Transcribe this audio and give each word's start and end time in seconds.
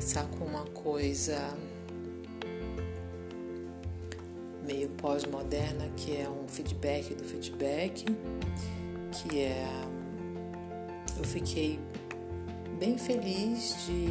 começar 0.00 0.24
com 0.38 0.46
uma 0.46 0.64
coisa 0.64 1.54
meio 4.64 4.88
pós-moderna, 4.88 5.90
que 5.94 6.16
é 6.16 6.26
um 6.26 6.48
feedback 6.48 7.14
do 7.14 7.22
feedback, 7.22 8.06
que 9.12 9.40
é 9.40 9.66
eu 11.18 11.24
fiquei 11.24 11.78
bem 12.78 12.96
feliz 12.96 13.76
de 13.84 14.08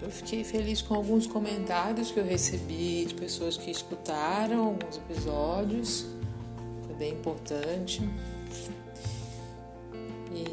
eu 0.00 0.10
fiquei 0.12 0.44
feliz 0.44 0.80
com 0.80 0.94
alguns 0.94 1.26
comentários 1.26 2.12
que 2.12 2.20
eu 2.20 2.24
recebi 2.24 3.04
de 3.04 3.14
pessoas 3.14 3.56
que 3.56 3.72
escutaram 3.72 4.64
alguns 4.64 4.96
episódios. 4.96 6.06
Foi 6.86 6.94
bem 6.94 7.14
importante. 7.14 8.00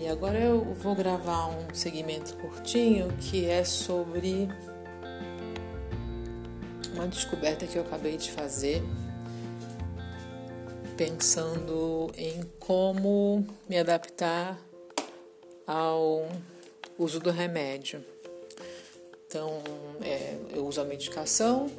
Agora 0.09 0.39
eu 0.39 0.63
vou 0.73 0.95
gravar 0.95 1.49
um 1.49 1.71
segmento 1.71 2.35
curtinho 2.37 3.09
que 3.21 3.45
é 3.45 3.63
sobre 3.63 4.49
uma 6.95 7.07
descoberta 7.07 7.67
que 7.67 7.77
eu 7.77 7.83
acabei 7.83 8.17
de 8.17 8.31
fazer, 8.31 8.81
pensando 10.97 12.11
em 12.17 12.41
como 12.57 13.45
me 13.69 13.77
adaptar 13.77 14.59
ao 15.67 16.27
uso 16.97 17.19
do 17.19 17.29
remédio. 17.29 18.03
Então, 19.27 19.61
é, 20.01 20.35
eu 20.55 20.65
uso 20.65 20.81
a 20.81 20.85
medicação 20.85 21.69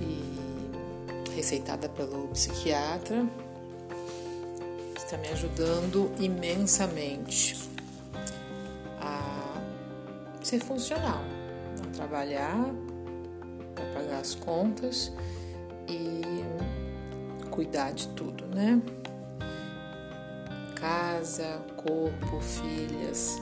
e 0.00 1.34
receitada 1.34 1.88
pelo 1.88 2.28
psiquiatra 2.28 3.26
está 5.14 5.18
me 5.18 5.28
ajudando 5.28 6.10
imensamente 6.18 7.56
a 9.00 9.60
ser 10.42 10.60
funcional, 10.60 11.22
a 11.86 11.90
trabalhar, 11.94 12.70
a 13.76 13.94
pagar 13.94 14.20
as 14.20 14.34
contas 14.34 15.12
e 15.88 16.22
cuidar 17.50 17.92
de 17.92 18.08
tudo, 18.08 18.46
né? 18.46 18.80
Casa, 20.74 21.62
corpo, 21.76 22.40
filhas. 22.40 23.40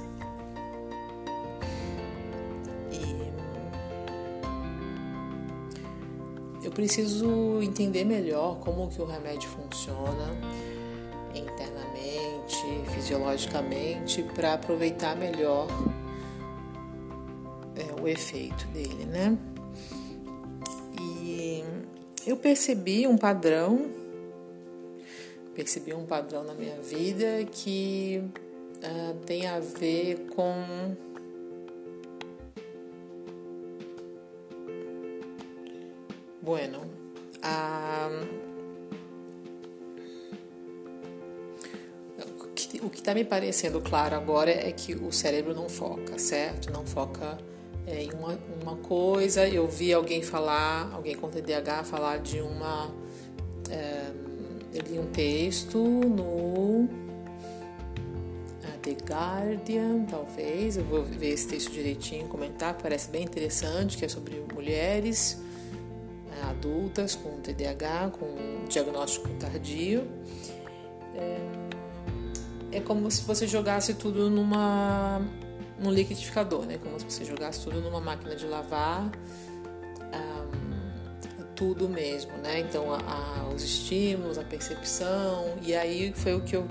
Eu 6.62 6.70
preciso 6.70 7.60
entender 7.60 8.04
melhor 8.04 8.60
como 8.60 8.88
que 8.88 9.02
o 9.02 9.04
remédio 9.04 9.48
funciona 9.48 10.30
fisiologicamente, 13.02 14.22
para 14.34 14.54
aproveitar 14.54 15.16
melhor 15.16 15.66
é, 17.76 18.00
o 18.00 18.06
efeito 18.06 18.64
dele, 18.68 19.04
né? 19.06 19.36
E 21.00 21.64
eu 22.24 22.36
percebi 22.36 23.06
um 23.06 23.18
padrão, 23.18 23.90
percebi 25.52 25.92
um 25.92 26.06
padrão 26.06 26.44
na 26.44 26.54
minha 26.54 26.80
vida 26.80 27.44
que 27.50 28.22
uh, 28.76 29.14
tem 29.26 29.48
a 29.48 29.58
ver 29.58 30.26
com 30.34 30.96
Bueno, 36.40 36.80
a 37.40 38.08
que 42.92 42.98
está 42.98 43.14
me 43.14 43.24
parecendo 43.24 43.80
claro 43.80 44.14
agora 44.14 44.50
é 44.50 44.70
que 44.70 44.94
o 44.94 45.10
cérebro 45.10 45.54
não 45.54 45.68
foca, 45.68 46.18
certo? 46.18 46.70
Não 46.70 46.86
foca 46.86 47.38
é, 47.86 48.04
em 48.04 48.12
uma, 48.12 48.38
uma 48.62 48.76
coisa. 48.76 49.48
Eu 49.48 49.66
vi 49.66 49.92
alguém 49.92 50.22
falar, 50.22 50.92
alguém 50.92 51.16
com 51.16 51.28
TDAH 51.28 51.84
falar 51.84 52.18
de 52.18 52.40
uma. 52.40 52.94
É, 53.70 54.10
eu 54.74 54.82
li 54.82 54.98
um 54.98 55.06
texto 55.06 55.78
no 55.78 56.88
é, 58.62 58.78
The 58.82 58.96
Guardian, 59.04 60.04
talvez. 60.04 60.76
Eu 60.76 60.84
vou 60.84 61.02
ver 61.02 61.30
esse 61.30 61.48
texto 61.48 61.72
direitinho, 61.72 62.28
comentar. 62.28 62.74
Parece 62.74 63.10
bem 63.10 63.24
interessante, 63.24 63.96
que 63.96 64.04
é 64.04 64.08
sobre 64.08 64.42
mulheres 64.52 65.40
é, 66.38 66.44
adultas 66.50 67.14
com 67.14 67.40
TDAH, 67.40 68.12
com 68.18 68.66
diagnóstico 68.68 69.28
tardio. 69.40 70.06
É, 71.14 71.61
é 72.72 72.80
como 72.80 73.10
se 73.10 73.22
você 73.22 73.46
jogasse 73.46 73.94
tudo 73.94 74.30
numa 74.30 75.20
num 75.78 75.90
liquidificador, 75.90 76.64
né? 76.64 76.78
Como 76.82 76.98
se 76.98 77.04
você 77.04 77.24
jogasse 77.24 77.62
tudo 77.62 77.80
numa 77.80 78.00
máquina 78.00 78.36
de 78.36 78.46
lavar, 78.46 79.10
um, 80.14 81.44
tudo 81.54 81.88
mesmo, 81.88 82.32
né? 82.38 82.60
Então 82.60 82.92
a, 82.92 82.98
a, 82.98 83.48
os 83.48 83.62
estímulos, 83.62 84.38
a 84.38 84.44
percepção 84.44 85.56
e 85.62 85.74
aí 85.74 86.12
foi 86.14 86.34
o 86.34 86.40
que 86.40 86.56
eu, 86.56 86.66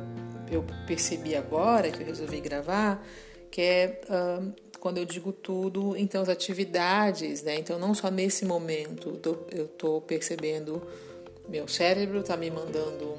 eu 0.49 0.65
percebi 0.87 1.35
agora 1.35 1.91
que 1.91 2.01
eu 2.01 2.05
resolvi 2.05 2.39
gravar, 2.39 3.05
que 3.49 3.61
é 3.61 4.01
um, 4.09 4.53
quando 4.79 4.97
eu 4.97 5.05
digo 5.05 5.31
tudo, 5.31 5.95
então 5.95 6.23
as 6.23 6.29
atividades, 6.29 7.43
né? 7.43 7.55
Então 7.59 7.77
não 7.77 7.93
só 7.93 8.09
nesse 8.09 8.45
momento 8.45 9.19
eu 9.51 9.65
estou 9.65 10.01
percebendo 10.01 10.81
meu 11.49 11.67
cérebro 11.67 12.21
está 12.21 12.37
me 12.37 12.49
mandando 12.49 13.17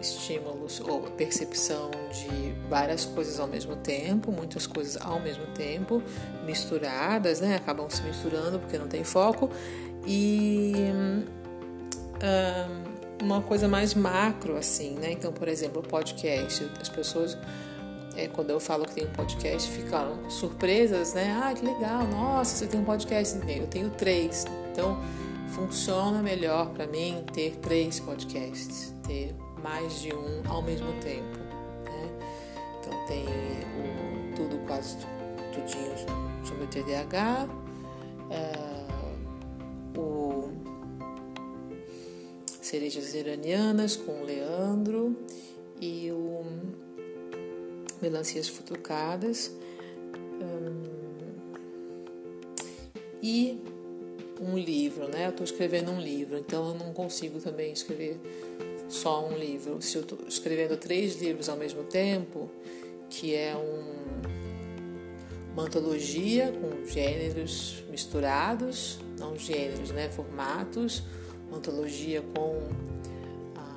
estímulos 0.00 0.80
ou 0.80 1.02
percepção 1.02 1.90
de 2.12 2.54
várias 2.68 3.04
coisas 3.04 3.38
ao 3.38 3.46
mesmo 3.46 3.76
tempo, 3.76 4.32
muitas 4.32 4.66
coisas 4.66 5.00
ao 5.00 5.20
mesmo 5.20 5.46
tempo, 5.48 6.02
misturadas, 6.44 7.40
né? 7.40 7.56
Acabam 7.56 7.88
se 7.90 8.02
misturando 8.02 8.58
porque 8.58 8.78
não 8.78 8.88
tem 8.88 9.04
foco. 9.04 9.50
E 10.06 10.72
um, 12.22 13.24
uma 13.24 13.42
coisa 13.42 13.68
mais 13.68 13.94
macro, 13.94 14.56
assim, 14.56 14.94
né? 14.94 15.12
Então, 15.12 15.32
por 15.32 15.48
exemplo, 15.48 15.80
o 15.80 15.86
podcast, 15.86 16.68
as 16.80 16.88
pessoas. 16.88 17.36
É, 18.16 18.26
quando 18.26 18.50
eu 18.50 18.58
falo 18.58 18.84
que 18.86 18.94
tem 18.94 19.06
um 19.06 19.12
podcast, 19.12 19.70
ficam 19.70 20.28
surpresas, 20.28 21.14
né? 21.14 21.40
Ah, 21.42 21.54
que 21.54 21.64
legal, 21.64 22.06
nossa, 22.08 22.56
você 22.56 22.66
tem 22.66 22.80
um 22.80 22.84
podcast. 22.84 23.38
Eu 23.48 23.66
tenho 23.66 23.90
três. 23.90 24.44
Então, 24.72 25.00
funciona 25.50 26.22
melhor 26.22 26.70
para 26.70 26.86
mim 26.86 27.24
ter 27.32 27.56
três 27.56 28.00
podcasts, 28.00 28.94
ter 29.06 29.34
mais 29.62 30.00
de 30.00 30.14
um 30.14 30.42
ao 30.48 30.62
mesmo 30.62 30.92
tempo. 31.00 31.38
Né? 31.84 32.10
Então 32.80 33.06
tem 33.06 33.24
o, 33.24 34.36
tudo 34.36 34.58
quase 34.66 34.96
tudinho 35.52 35.94
sobre 36.44 36.64
o 36.64 36.66
TDAH, 36.66 37.48
é, 38.30 39.98
o 39.98 40.50
Cerejas 42.60 43.14
Iranianas 43.14 43.96
com 43.96 44.22
o 44.22 44.24
Leandro 44.24 45.16
e 45.80 46.10
o 46.12 46.44
Melancias 48.00 48.48
Futucadas. 48.48 49.52
Hum, 50.40 51.00
e 53.22 53.60
um 54.40 54.56
livro, 54.56 55.06
né? 55.08 55.26
Eu 55.26 55.30
estou 55.30 55.44
escrevendo 55.44 55.90
um 55.90 56.00
livro, 56.00 56.38
então 56.38 56.68
eu 56.68 56.74
não 56.74 56.92
consigo 56.92 57.38
também 57.40 57.72
escrever 57.72 58.18
só 58.90 59.26
um 59.26 59.36
livro. 59.36 59.80
Se 59.80 59.96
eu 59.96 60.02
estou 60.02 60.18
escrevendo 60.26 60.76
três 60.76 61.20
livros 61.20 61.48
ao 61.48 61.56
mesmo 61.56 61.84
tempo, 61.84 62.50
que 63.08 63.34
é 63.34 63.56
um, 63.56 65.52
uma 65.52 65.64
antologia 65.64 66.52
com 66.52 66.84
gêneros 66.86 67.82
misturados, 67.90 68.98
não 69.18 69.38
gêneros, 69.38 69.90
né, 69.90 70.08
formatos, 70.10 71.02
uma 71.48 71.58
antologia 71.58 72.22
com 72.34 72.68
ah, 73.56 73.76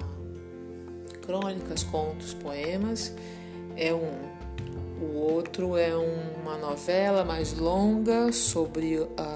crônicas, 1.21 1.83
contos, 1.83 2.33
poemas, 2.33 3.13
é 3.75 3.94
um. 3.94 4.33
O 5.01 5.18
outro 5.18 5.75
é 5.75 5.94
uma 5.95 6.57
novela 6.57 7.25
mais 7.25 7.57
longa 7.57 8.31
sobre 8.31 9.06
ah, 9.18 9.32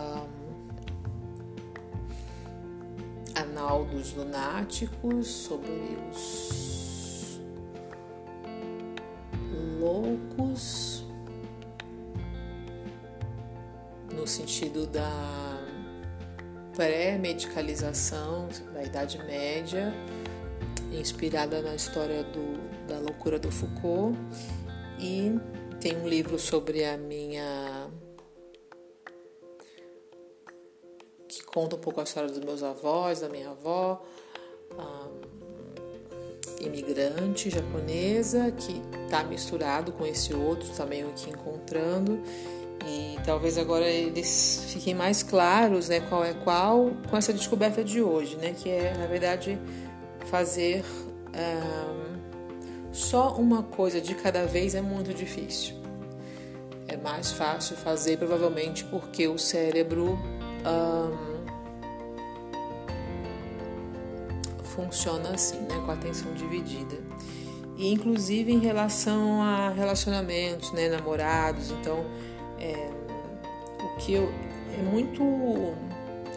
dos 3.98 4.14
lunáticos, 4.14 5.28
sobre 5.28 5.98
os 6.12 7.40
loucos, 9.80 11.04
no 14.14 14.28
sentido 14.28 14.86
da 14.86 15.60
pré-medicalização 16.76 18.48
da 18.72 18.84
Idade 18.84 19.18
Média, 19.24 19.92
inspirada 20.92 21.60
na 21.64 21.74
história 21.74 22.24
do, 22.24 22.88
da 22.88 23.00
loucura 23.00 23.40
do 23.40 23.52
Foucault, 23.52 24.16
e 25.00 25.40
tem 25.80 25.98
um 25.98 26.08
livro 26.08 26.38
sobre 26.38 26.86
a 26.86 26.98
minha 26.98 27.57
conta 31.58 31.76
um 31.76 31.80
pouco 31.80 32.00
a 32.00 32.04
história 32.04 32.30
dos 32.30 32.38
meus 32.38 32.62
avós, 32.62 33.22
da 33.22 33.30
minha 33.30 33.50
avó, 33.50 34.06
imigrante 36.62 37.50
japonesa 37.50 38.52
que 38.52 38.80
está 39.06 39.24
misturado 39.24 39.92
com 39.92 40.06
esse 40.06 40.36
outro, 40.36 40.70
está 40.70 40.86
meio 40.86 41.12
que 41.16 41.32
encontrando. 41.32 42.22
E 42.86 43.18
talvez 43.26 43.58
agora 43.58 43.90
eles 43.90 44.66
fiquem 44.68 44.94
mais 44.94 45.24
claros, 45.24 45.90
né, 45.90 46.00
qual 46.02 46.24
é 46.24 46.36
qual, 46.36 46.92
com 47.10 47.18
essa 47.18 47.34
descoberta 47.34 47.84
de 47.84 48.04
hoje, 48.04 48.36
né, 48.36 48.54
que 48.56 48.70
é, 48.70 48.94
na 48.96 49.08
verdade, 49.08 49.60
fazer 50.28 50.86
um, 51.34 52.94
só 52.94 53.34
uma 53.34 53.64
coisa 53.64 54.00
de 54.00 54.14
cada 54.14 54.46
vez 54.46 54.76
é 54.76 54.82
muito 54.82 55.12
difícil. 55.12 55.74
É 56.88 56.96
mais 56.96 57.32
fácil 57.32 57.76
fazer, 57.78 58.18
provavelmente, 58.20 58.84
porque 58.84 59.28
o 59.28 59.40
cérebro 59.40 60.20
um, 60.64 61.37
funciona 64.78 65.32
assim, 65.32 65.58
né, 65.62 65.82
com 65.84 65.92
a 65.92 65.96
atenção 65.96 66.32
dividida. 66.34 66.96
E 67.76 67.92
inclusive 67.92 68.52
em 68.52 68.60
relação 68.60 69.42
a 69.42 69.70
relacionamentos, 69.70 70.72
né, 70.72 70.88
namorados, 70.88 71.72
então 71.72 72.06
é, 72.60 72.90
o 73.84 73.98
que 73.98 74.14
eu, 74.14 74.32
é 74.74 74.82
muito 74.82 75.24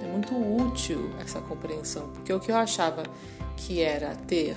é 0.03 0.07
muito 0.07 0.35
útil 0.35 1.11
essa 1.21 1.41
compreensão, 1.43 2.09
porque 2.09 2.33
o 2.33 2.41
que 2.41 2.51
eu 2.51 2.57
achava 2.57 3.03
que 3.57 3.83
era 3.83 4.15
ter 4.15 4.57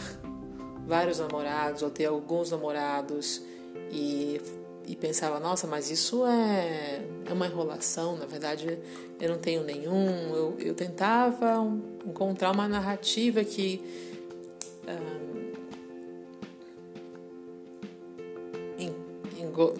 vários 0.87 1.19
namorados 1.19 1.81
ou 1.81 1.89
ter 1.89 2.05
alguns 2.05 2.51
namorados 2.51 3.41
e, 3.91 4.41
e 4.85 4.95
pensava, 4.95 5.39
nossa, 5.39 5.65
mas 5.65 5.89
isso 5.89 6.25
é, 6.25 7.01
é 7.25 7.33
uma 7.33 7.47
enrolação, 7.47 8.17
na 8.17 8.25
verdade 8.25 8.77
eu 9.19 9.29
não 9.29 9.37
tenho 9.37 9.63
nenhum. 9.63 10.35
Eu, 10.35 10.57
eu 10.59 10.75
tentava 10.75 11.65
encontrar 12.05 12.51
uma 12.51 12.67
narrativa 12.67 13.43
que. 13.43 13.81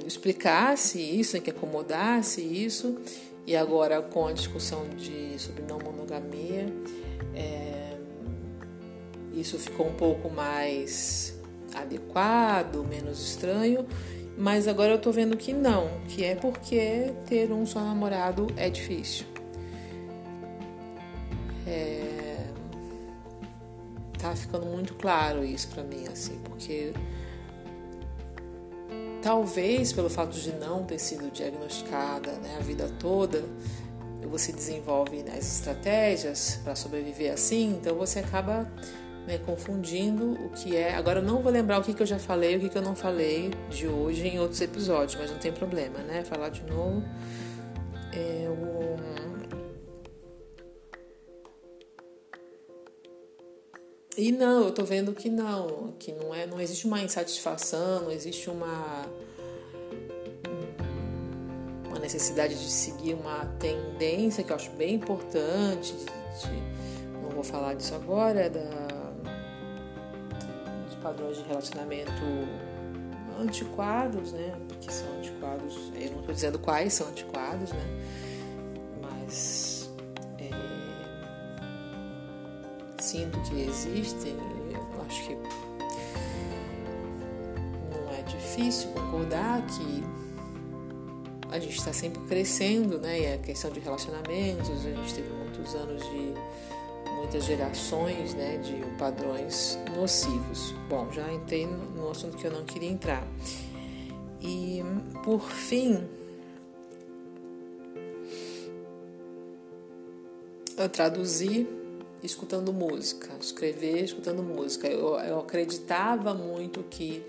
explicasse 0.05 0.99
isso, 0.99 1.39
que 1.41 1.49
acomodasse 1.49 2.41
isso, 2.41 2.97
e 3.45 3.55
agora 3.55 4.01
com 4.01 4.27
a 4.27 4.31
discussão 4.31 4.87
de, 4.89 5.37
sobre 5.39 5.63
não 5.63 5.79
monogamia, 5.79 6.71
é, 7.35 7.97
isso 9.33 9.57
ficou 9.57 9.87
um 9.87 9.95
pouco 9.95 10.29
mais 10.29 11.33
adequado, 11.73 12.85
menos 12.87 13.21
estranho, 13.21 13.85
mas 14.37 14.67
agora 14.67 14.93
eu 14.93 14.99
tô 14.99 15.11
vendo 15.11 15.37
que 15.37 15.53
não, 15.53 15.89
que 16.07 16.23
é 16.23 16.35
porque 16.35 17.13
ter 17.27 17.51
um 17.51 17.65
só 17.65 17.79
namorado 17.79 18.47
é 18.57 18.69
difícil. 18.69 19.25
É, 21.67 22.47
tá 24.17 24.35
ficando 24.35 24.65
muito 24.65 24.95
claro 24.95 25.43
isso 25.43 25.67
para 25.69 25.83
mim, 25.83 26.07
assim, 26.07 26.39
porque 26.43 26.93
talvez 29.21 29.93
pelo 29.93 30.09
fato 30.09 30.37
de 30.37 30.51
não 30.53 30.83
ter 30.83 30.99
sido 30.99 31.31
diagnosticada 31.31 32.31
né, 32.33 32.57
a 32.57 32.61
vida 32.61 32.89
toda, 32.99 33.43
você 34.27 34.51
desenvolve 34.51 35.23
né, 35.23 35.35
as 35.37 35.59
estratégias 35.59 36.59
para 36.63 36.75
sobreviver 36.75 37.31
assim, 37.31 37.77
então 37.79 37.95
você 37.95 38.19
acaba 38.19 38.69
né, 39.27 39.37
confundindo 39.37 40.31
o 40.31 40.49
que 40.49 40.75
é. 40.75 40.95
Agora 40.95 41.19
eu 41.19 41.23
não 41.23 41.41
vou 41.41 41.51
lembrar 41.51 41.79
o 41.79 41.83
que, 41.83 41.93
que 41.93 42.01
eu 42.01 42.07
já 42.07 42.19
falei, 42.19 42.57
o 42.57 42.59
que, 42.59 42.69
que 42.69 42.77
eu 42.77 42.81
não 42.81 42.95
falei 42.95 43.51
de 43.69 43.87
hoje 43.87 44.27
em 44.27 44.39
outros 44.39 44.61
episódios, 44.61 45.15
mas 45.19 45.31
não 45.31 45.37
tem 45.37 45.51
problema, 45.51 45.99
né? 45.99 46.23
Falar 46.23 46.49
de 46.49 46.61
novo. 46.63 47.03
É, 48.13 48.47
o... 48.49 48.83
E 54.15 54.31
não, 54.31 54.65
eu 54.65 54.71
tô 54.71 54.83
vendo 54.83 55.11
que 55.13 55.27
não, 55.27 55.95
que 55.97 56.11
não 56.11 56.35
é, 56.35 56.45
não 56.45 56.61
existe 56.61 56.85
uma 56.85 57.01
insatisfação, 57.01 58.03
não 58.03 58.11
existe 58.11 58.47
uma 58.47 59.07
uma 61.87 61.97
necessidade 61.99 62.53
de 62.53 62.69
seguir 62.69 63.15
uma 63.15 63.45
tendência 63.59 64.43
que 64.43 64.51
eu 64.51 64.55
acho 64.55 64.69
bem 64.71 64.95
importante, 64.95 65.93
de, 65.93 66.05
de, 66.05 67.21
não 67.23 67.31
vou 67.31 67.43
falar 67.43 67.73
disso 67.73 67.95
agora, 67.95 68.49
da, 68.49 68.92
padrões 71.03 71.37
de 71.37 71.43
relacionamento 71.43 72.11
antiquados, 73.39 74.31
né? 74.31 74.55
Porque 74.67 74.89
são 74.89 75.07
antiquados, 75.17 75.75
eu 75.93 76.11
não 76.11 76.19
estou 76.21 76.33
dizendo 76.33 76.57
quais 76.57 76.93
são 76.93 77.07
antiquados, 77.09 77.71
né? 77.73 77.85
Mas 79.01 79.91
é, 80.39 80.49
sinto 83.01 83.39
que 83.41 83.61
existem, 83.61 84.37
eu 84.71 85.01
acho 85.05 85.27
que 85.27 85.35
não 87.91 88.13
é 88.17 88.21
difícil 88.23 88.89
concordar 88.91 89.61
que 89.65 90.03
a 91.51 91.59
gente 91.59 91.77
está 91.77 91.93
sempre 91.93 92.21
crescendo, 92.21 92.97
né? 92.99 93.19
E 93.19 93.33
a 93.33 93.37
questão 93.37 93.69
de 93.69 93.79
relacionamentos, 93.79 94.69
a 94.69 94.89
gente 94.89 95.13
teve 95.13 95.29
muitos 95.29 95.75
anos 95.75 96.01
de 96.03 96.33
muitas 97.23 97.45
gerações, 97.45 98.33
né, 98.33 98.57
de 98.57 98.83
padrões 98.97 99.79
nocivos. 99.95 100.73
Bom, 100.89 101.09
já 101.09 101.31
entrei 101.31 101.65
no 101.65 102.09
assunto 102.09 102.35
que 102.35 102.45
eu 102.45 102.51
não 102.51 102.65
queria 102.65 102.89
entrar. 102.89 103.25
E 104.41 104.81
por 105.23 105.41
fim, 105.49 106.03
eu 110.77 110.89
traduzi 110.89 111.65
escutando 112.21 112.73
música, 112.73 113.29
escrever 113.39 114.03
escutando 114.03 114.43
música. 114.43 114.87
Eu, 114.89 115.17
eu 115.19 115.39
acreditava 115.39 116.33
muito 116.33 116.83
que, 116.83 117.23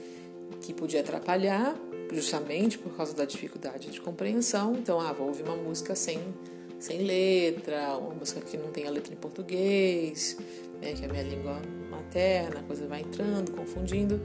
que 0.61 0.75
podia 0.75 1.03
atrapalhar, 1.03 1.77
justamente 2.13 2.79
por 2.79 2.97
causa 2.97 3.15
da 3.15 3.25
dificuldade 3.25 3.93
de 3.93 4.01
compreensão. 4.01 4.75
Então, 4.75 5.01
ah, 5.01 5.13
vou 5.13 5.29
ouvir 5.29 5.45
uma 5.45 5.57
música 5.57 5.95
sem, 5.95 6.21
sem 6.85 6.99
letra, 6.99 7.97
uma 7.97 8.15
música 8.15 8.43
que 8.43 8.59
não 8.59 8.71
tem 8.71 8.87
a 8.87 8.91
letra 8.91 9.15
em 9.15 9.17
português, 9.17 10.37
né, 10.83 10.93
que 10.93 11.03
é 11.03 11.09
a 11.09 11.11
minha 11.11 11.23
língua 11.23 11.63
materna, 11.91 12.61
a 12.61 12.63
coisa 12.63 12.87
vai 12.87 13.01
entrando, 13.01 13.53
confundindo. 13.53 14.21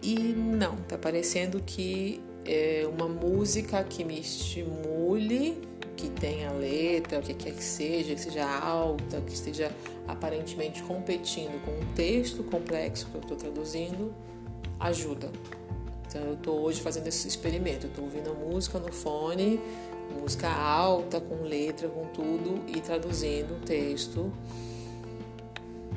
E 0.00 0.14
não, 0.14 0.76
tá 0.76 0.96
parecendo 0.96 1.60
que 1.60 2.20
é 2.44 2.88
uma 2.96 3.08
música 3.08 3.82
que 3.82 4.04
me 4.04 4.20
estimule, 4.20 5.60
que 5.96 6.08
tenha 6.08 6.52
letra, 6.52 7.18
o 7.18 7.22
que 7.22 7.34
quer 7.34 7.54
que 7.54 7.64
seja, 7.64 8.14
que 8.14 8.20
seja 8.20 8.48
alta, 8.48 9.20
que 9.20 9.34
esteja 9.34 9.72
aparentemente 10.06 10.80
competindo 10.84 11.60
com 11.64 11.72
um 11.72 11.94
texto 11.94 12.44
complexo 12.44 13.06
que 13.06 13.16
eu 13.16 13.20
estou 13.20 13.36
traduzindo, 13.36 14.14
ajuda. 14.78 15.28
Então 16.06 16.22
eu 16.22 16.34
estou 16.34 16.60
hoje 16.60 16.80
fazendo 16.80 17.08
esse 17.08 17.26
experimento. 17.26 17.86
Eu 17.86 17.90
estou 17.90 18.04
ouvindo 18.04 18.30
a 18.30 18.34
música 18.34 18.78
no 18.78 18.92
fone, 18.92 19.58
música 20.20 20.48
alta, 20.48 21.20
com 21.20 21.42
letra, 21.42 21.88
com 21.88 22.06
tudo, 22.06 22.64
e 22.68 22.80
traduzindo 22.80 23.54
um 23.54 23.60
texto. 23.60 24.32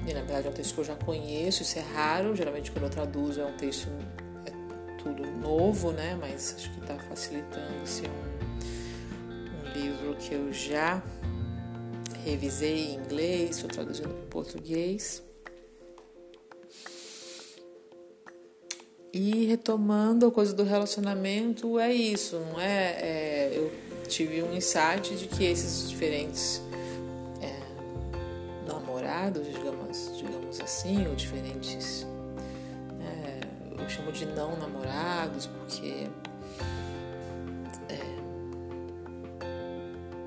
E 0.08 0.14
na 0.14 0.22
verdade 0.22 0.48
é 0.48 0.50
um 0.50 0.54
texto 0.54 0.76
que 0.76 0.82
eu 0.82 0.86
já 0.86 0.96
conheço, 0.96 1.64
isso 1.64 1.80
é 1.80 1.82
raro. 1.82 2.36
Geralmente 2.36 2.72
quando 2.72 2.84
eu 2.84 2.90
traduzo 2.90 3.42
é 3.42 3.46
um 3.46 3.58
texto 3.58 3.90
é 4.46 4.52
tudo 4.98 5.26
novo, 5.26 5.92
né? 5.92 6.18
Mas 6.20 6.56
acho 6.58 6.72
que 6.72 6.80
está 6.80 6.96
facilitando 6.96 7.86
ser 7.86 8.08
um, 8.10 9.70
um 9.70 9.74
livro 9.74 10.16
que 10.16 10.34
eu 10.34 10.54
já 10.54 11.02
revisei 12.24 12.94
em 12.94 12.96
inglês, 12.96 13.52
estou 13.52 13.70
traduzindo 13.70 14.10
para 14.10 14.28
português. 14.28 15.24
E 19.18 19.46
retomando 19.46 20.28
a 20.28 20.32
coisa 20.32 20.54
do 20.54 20.66
relacionamento, 20.66 21.80
é 21.80 21.94
isso, 21.94 22.38
não 22.52 22.60
é? 22.60 22.98
é 23.00 23.52
eu 23.56 23.72
tive 24.10 24.44
um 24.44 24.54
insight 24.54 25.16
de 25.16 25.28
que 25.28 25.46
esses 25.46 25.90
diferentes 25.90 26.62
é, 27.42 28.68
namorados, 28.68 29.48
digamos, 29.48 30.12
digamos 30.18 30.60
assim, 30.60 31.08
ou 31.08 31.16
diferentes. 31.16 32.06
É, 33.00 33.40
eu 33.82 33.88
chamo 33.88 34.12
de 34.12 34.26
não 34.26 34.58
namorados 34.58 35.46
porque 35.46 36.10
é, 37.88 38.00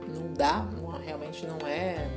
não 0.09 0.33
dá, 0.33 0.67
não, 0.81 0.93
realmente 0.93 1.47
não 1.47 1.59
é 1.69 2.09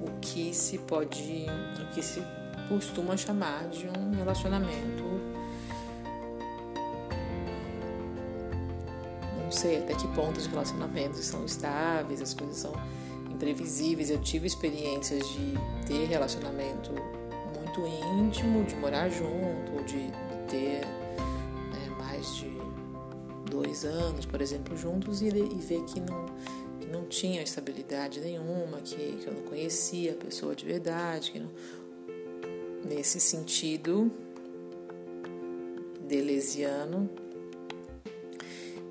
o 0.00 0.20
que 0.20 0.54
se 0.54 0.78
pode, 0.78 1.46
o 1.82 1.92
que 1.92 2.00
se 2.00 2.22
costuma 2.68 3.16
chamar 3.16 3.66
de 3.70 3.88
um 3.88 4.12
relacionamento 4.12 5.17
sei 9.58 9.78
até 9.78 9.94
que 9.94 10.06
ponto 10.08 10.38
os 10.38 10.46
relacionamentos 10.46 11.24
são 11.24 11.44
estáveis, 11.44 12.22
as 12.22 12.32
coisas 12.32 12.56
são 12.58 12.72
imprevisíveis. 13.30 14.08
Eu 14.08 14.20
tive 14.20 14.46
experiências 14.46 15.26
de 15.28 15.54
ter 15.86 16.06
relacionamento 16.06 16.92
muito 17.56 17.80
íntimo, 18.20 18.64
de 18.64 18.76
morar 18.76 19.08
junto, 19.08 19.72
ou 19.74 19.82
de 19.82 20.12
ter 20.48 20.86
né, 20.86 21.96
mais 21.98 22.36
de 22.36 22.56
dois 23.50 23.84
anos, 23.84 24.24
por 24.24 24.40
exemplo, 24.40 24.76
juntos 24.76 25.22
e, 25.22 25.26
e 25.26 25.58
ver 25.58 25.82
que 25.86 26.00
não, 26.00 26.26
que 26.80 26.86
não 26.86 27.04
tinha 27.06 27.42
estabilidade 27.42 28.20
nenhuma, 28.20 28.78
que, 28.78 28.94
que 29.16 29.26
eu 29.26 29.34
não 29.34 29.42
conhecia 29.42 30.12
a 30.12 30.16
pessoa 30.16 30.54
de 30.54 30.64
verdade, 30.64 31.32
que 31.32 31.40
não, 31.40 31.50
nesse 32.88 33.18
sentido 33.18 34.08
delesiano, 36.06 37.10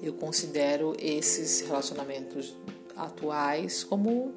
eu 0.02 0.14
considero 0.14 0.96
esses 1.00 1.62
relacionamentos 1.62 2.56
atuais 2.96 3.84
como 3.84 4.34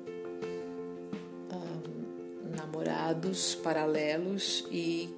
namorados 2.91 3.55
paralelos 3.57 4.67
e, 4.71 5.15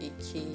e 0.00 0.10
que 0.10 0.52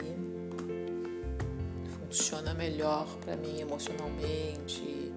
funciona 1.99 2.53
melhor 2.53 3.07
para 3.19 3.35
mim 3.35 3.59
emocionalmente. 3.61 5.11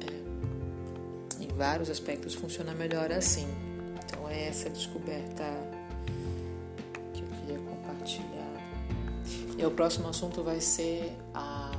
É, 0.00 1.42
em 1.42 1.48
vários 1.48 1.90
aspectos 1.90 2.34
funciona 2.34 2.72
melhor 2.72 3.10
assim. 3.10 3.48
Então 4.04 4.28
é 4.28 4.48
essa 4.48 4.70
descoberta 4.70 5.44
E 9.60 9.66
o 9.66 9.70
próximo 9.70 10.08
assunto 10.08 10.42
vai 10.42 10.58
ser 10.58 11.12
a 11.34 11.70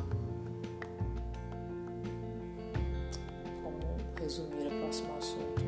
como 3.64 3.80
resumir 4.20 4.68
o 4.68 4.82
próximo 4.82 5.18
assunto. 5.18 5.64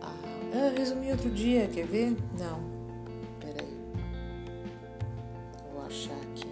Ah, 0.00 0.56
eu 0.56 0.78
resumi 0.78 1.10
outro 1.10 1.28
dia, 1.32 1.66
quer 1.66 1.88
ver? 1.88 2.16
Não. 2.38 2.60
Peraí. 3.40 3.76
Vou 5.72 5.82
achar 5.86 6.14
aqui. 6.14 6.46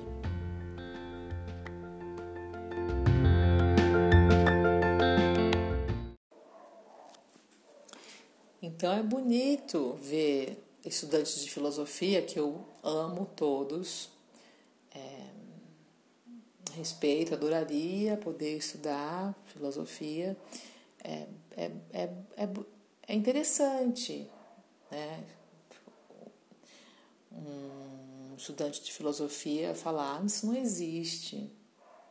Então 8.61 8.93
é 8.93 9.03
bonito 9.05 9.97
ver 10.03 10.62
estudantes 10.85 11.43
de 11.43 11.51
filosofia, 11.51 12.23
que 12.23 12.39
eu 12.39 12.65
amo 12.83 13.27
todos, 13.37 14.09
é, 14.95 15.31
respeito, 16.75 17.35
adoraria 17.35 18.17
poder 18.17 18.57
estudar 18.57 19.35
filosofia. 19.47 20.37
É, 21.05 21.27
é, 21.57 21.71
é, 21.93 22.03
é, 22.37 22.49
é 23.09 23.15
interessante, 23.15 24.29
né? 24.91 25.25
Um 27.33 28.35
estudante 28.37 28.83
de 28.83 28.93
filosofia 28.93 29.75
falar, 29.75 30.21
ah, 30.21 30.25
isso 30.25 30.47
não 30.47 30.55
existe, 30.55 31.51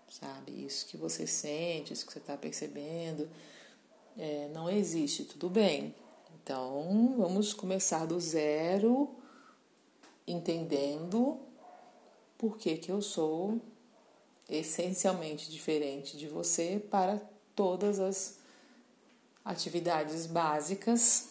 sabe? 0.09 0.65
Isso 0.65 0.85
que 0.87 0.97
você 0.97 1.27
sente, 1.27 1.93
isso 1.93 2.05
que 2.05 2.11
você 2.11 2.19
está 2.19 2.35
percebendo, 2.35 3.29
é, 4.17 4.49
não 4.53 4.69
existe, 4.69 5.23
tudo 5.25 5.49
bem. 5.49 5.95
Então, 6.43 7.13
vamos 7.17 7.53
começar 7.53 8.07
do 8.07 8.19
zero, 8.19 9.15
entendendo 10.25 11.39
por 12.35 12.57
que, 12.57 12.77
que 12.77 12.91
eu 12.91 12.99
sou 12.99 13.61
essencialmente 14.49 15.51
diferente 15.51 16.17
de 16.17 16.27
você 16.27 16.83
para 16.89 17.21
todas 17.55 17.99
as 17.99 18.39
atividades 19.45 20.25
básicas 20.25 21.29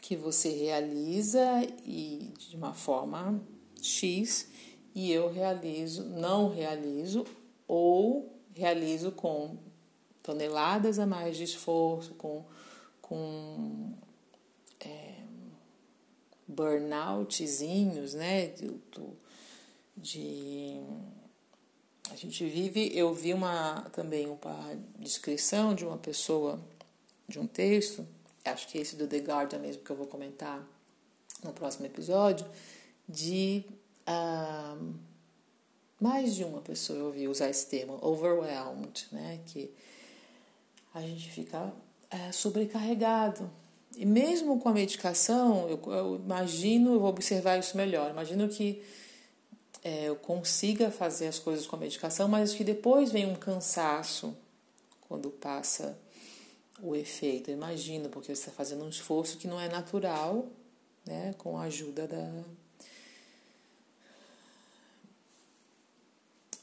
que 0.00 0.16
você 0.16 0.48
realiza 0.48 1.42
e 1.84 2.32
de 2.38 2.56
uma 2.56 2.72
forma 2.72 3.42
X 3.82 4.48
e 4.94 5.12
eu 5.12 5.30
realizo, 5.30 6.02
não 6.04 6.48
realizo 6.48 7.26
ou 7.68 8.32
realizo 8.54 9.12
com 9.12 9.58
toneladas 10.22 10.98
a 10.98 11.04
mais 11.04 11.36
de 11.36 11.44
esforço, 11.44 12.14
com 12.14 12.42
com 13.06 13.94
é, 14.80 15.22
burnoutzinhos, 16.48 18.14
né? 18.14 18.48
De, 19.96 20.80
a 22.10 22.16
gente 22.16 22.44
vive. 22.44 22.90
Eu 22.98 23.14
vi 23.14 23.32
uma 23.32 23.82
também 23.90 24.26
uma 24.26 24.76
descrição 24.98 25.72
de 25.72 25.86
uma 25.86 25.96
pessoa 25.96 26.60
de 27.28 27.38
um 27.38 27.46
texto, 27.46 28.04
acho 28.44 28.66
que 28.66 28.78
esse 28.78 28.96
do 28.96 29.06
The 29.06 29.18
Guardian 29.18 29.60
mesmo 29.60 29.84
que 29.84 29.90
eu 29.90 29.96
vou 29.96 30.08
comentar 30.08 30.66
no 31.44 31.52
próximo 31.52 31.86
episódio, 31.86 32.44
de 33.08 33.64
uh, 34.08 34.94
mais 36.00 36.34
de 36.34 36.42
uma 36.42 36.60
pessoa 36.60 36.98
eu 36.98 37.06
ouvi 37.06 37.28
usar 37.28 37.48
esse 37.50 37.68
termo, 37.68 38.00
overwhelmed, 38.02 39.06
né? 39.12 39.40
Que 39.46 39.72
a 40.92 41.00
gente 41.00 41.30
fica 41.30 41.72
é, 42.10 42.32
sobrecarregado. 42.32 43.50
E 43.96 44.04
mesmo 44.04 44.58
com 44.60 44.68
a 44.68 44.72
medicação, 44.72 45.68
eu, 45.68 45.80
eu, 45.92 46.16
imagino, 46.16 46.94
eu 46.94 47.00
vou 47.00 47.08
observar 47.08 47.58
isso 47.58 47.76
melhor. 47.76 48.10
Imagino 48.10 48.48
que 48.48 48.82
é, 49.82 50.04
eu 50.04 50.16
consiga 50.16 50.90
fazer 50.90 51.28
as 51.28 51.38
coisas 51.38 51.66
com 51.66 51.76
a 51.76 51.78
medicação, 51.78 52.28
mas 52.28 52.52
que 52.52 52.64
depois 52.64 53.10
vem 53.10 53.26
um 53.26 53.36
cansaço 53.36 54.36
quando 55.08 55.30
passa 55.30 55.98
o 56.82 56.94
efeito. 56.94 57.50
Eu 57.50 57.54
imagino, 57.54 58.08
porque 58.08 58.34
você 58.34 58.40
está 58.40 58.52
fazendo 58.52 58.84
um 58.84 58.88
esforço 58.88 59.38
que 59.38 59.48
não 59.48 59.60
é 59.60 59.68
natural, 59.68 60.46
né, 61.06 61.34
com 61.38 61.56
a 61.56 61.62
ajuda 61.62 62.06
da, 62.06 62.44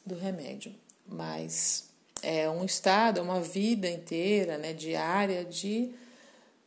do 0.05 0.15
remédio. 0.15 0.73
Mas 1.07 1.89
é 2.24 2.50
um 2.50 2.63
estado, 2.63 3.20
é 3.20 3.22
uma 3.22 3.42
vida 3.42 3.88
inteira, 3.89 4.58
né, 4.58 4.74
diária 4.74 5.44
de 5.44 5.94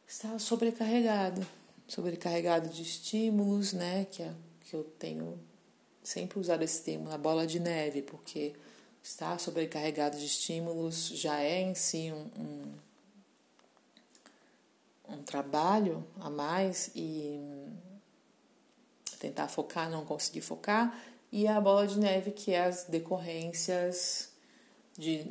estar 0.07 0.39
sobrecarregado, 0.39 1.45
sobrecarregado 1.89 2.69
de 2.69 2.83
estímulos, 2.83 3.73
né, 3.73 4.07
que, 4.11 4.23
é, 4.23 4.33
que 4.61 4.77
eu 4.77 4.85
tenho 4.85 5.41
sempre 6.03 6.39
usado 6.39 6.63
esse 6.63 6.83
termo, 6.83 7.11
a 7.11 7.19
bola 7.19 7.47
de 7.47 7.59
neve, 7.59 8.03
porque 8.03 8.55
estar 9.03 9.41
sobrecarregado 9.41 10.19
de 10.19 10.27
estímulos 10.27 11.09
já 11.09 11.41
é 11.41 11.63
em 11.63 11.75
si 11.75 12.13
um, 12.13 12.31
um, 15.09 15.15
um 15.15 15.23
trabalho 15.23 16.07
a 16.21 16.29
mais 16.29 16.91
e 16.95 17.41
tentar 19.19 19.49
focar, 19.49 19.89
não 19.89 20.05
conseguir 20.05 20.43
focar, 20.43 20.97
e 21.33 21.49
a 21.49 21.61
bola 21.61 21.87
de 21.87 21.99
neve, 21.99 22.31
que 22.31 22.53
é 22.53 22.65
as 22.65 22.85
decorrências 22.85 24.36
de 24.97 25.25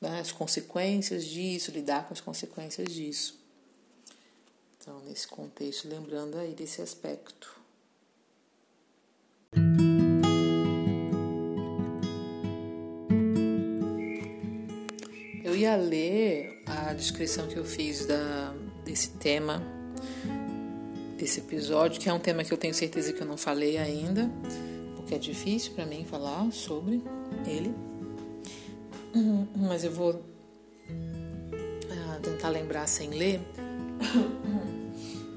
né, 0.00 0.20
as 0.20 0.32
consequências 0.32 1.24
disso, 1.24 1.70
lidar 1.70 2.06
com 2.06 2.12
as 2.12 2.20
consequências 2.20 2.92
disso. 2.92 3.42
Então, 4.78 5.00
nesse 5.00 5.26
contexto, 5.26 5.88
lembrando 5.88 6.36
aí 6.36 6.52
desse 6.54 6.82
aspecto. 6.82 7.58
Eu 15.42 15.56
ia 15.56 15.76
ler 15.76 16.62
a 16.66 16.92
descrição 16.92 17.48
que 17.48 17.56
eu 17.56 17.64
fiz 17.64 18.04
da, 18.04 18.54
desse 18.84 19.10
tema, 19.12 19.62
desse 21.16 21.40
episódio, 21.40 21.98
que 21.98 22.08
é 22.08 22.12
um 22.12 22.18
tema 22.18 22.44
que 22.44 22.52
eu 22.52 22.58
tenho 22.58 22.74
certeza 22.74 23.12
que 23.12 23.22
eu 23.22 23.26
não 23.26 23.38
falei 23.38 23.78
ainda, 23.78 24.30
porque 24.96 25.14
é 25.14 25.18
difícil 25.18 25.72
para 25.72 25.86
mim 25.86 26.04
falar 26.04 26.52
sobre 26.52 27.02
ele. 27.46 27.93
Uhum, 29.14 29.46
mas 29.56 29.84
eu 29.84 29.92
vou 29.92 30.10
uh, 30.10 30.20
tentar 32.20 32.48
lembrar 32.48 32.88
sem 32.88 33.10
ler, 33.10 33.40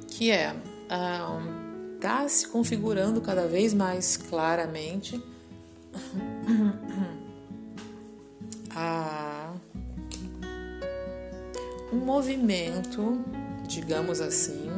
que 0.10 0.32
é 0.32 0.52
uh, 0.52 2.00
tá 2.00 2.28
se 2.28 2.48
configurando 2.48 3.22
cada 3.22 3.48
vez 3.48 3.76
mais 3.76 4.18
claramente. 4.18 5.22
A 8.76 9.54
um 11.92 11.98
movimento, 11.98 13.24
digamos 13.68 14.20
assim, 14.20 14.70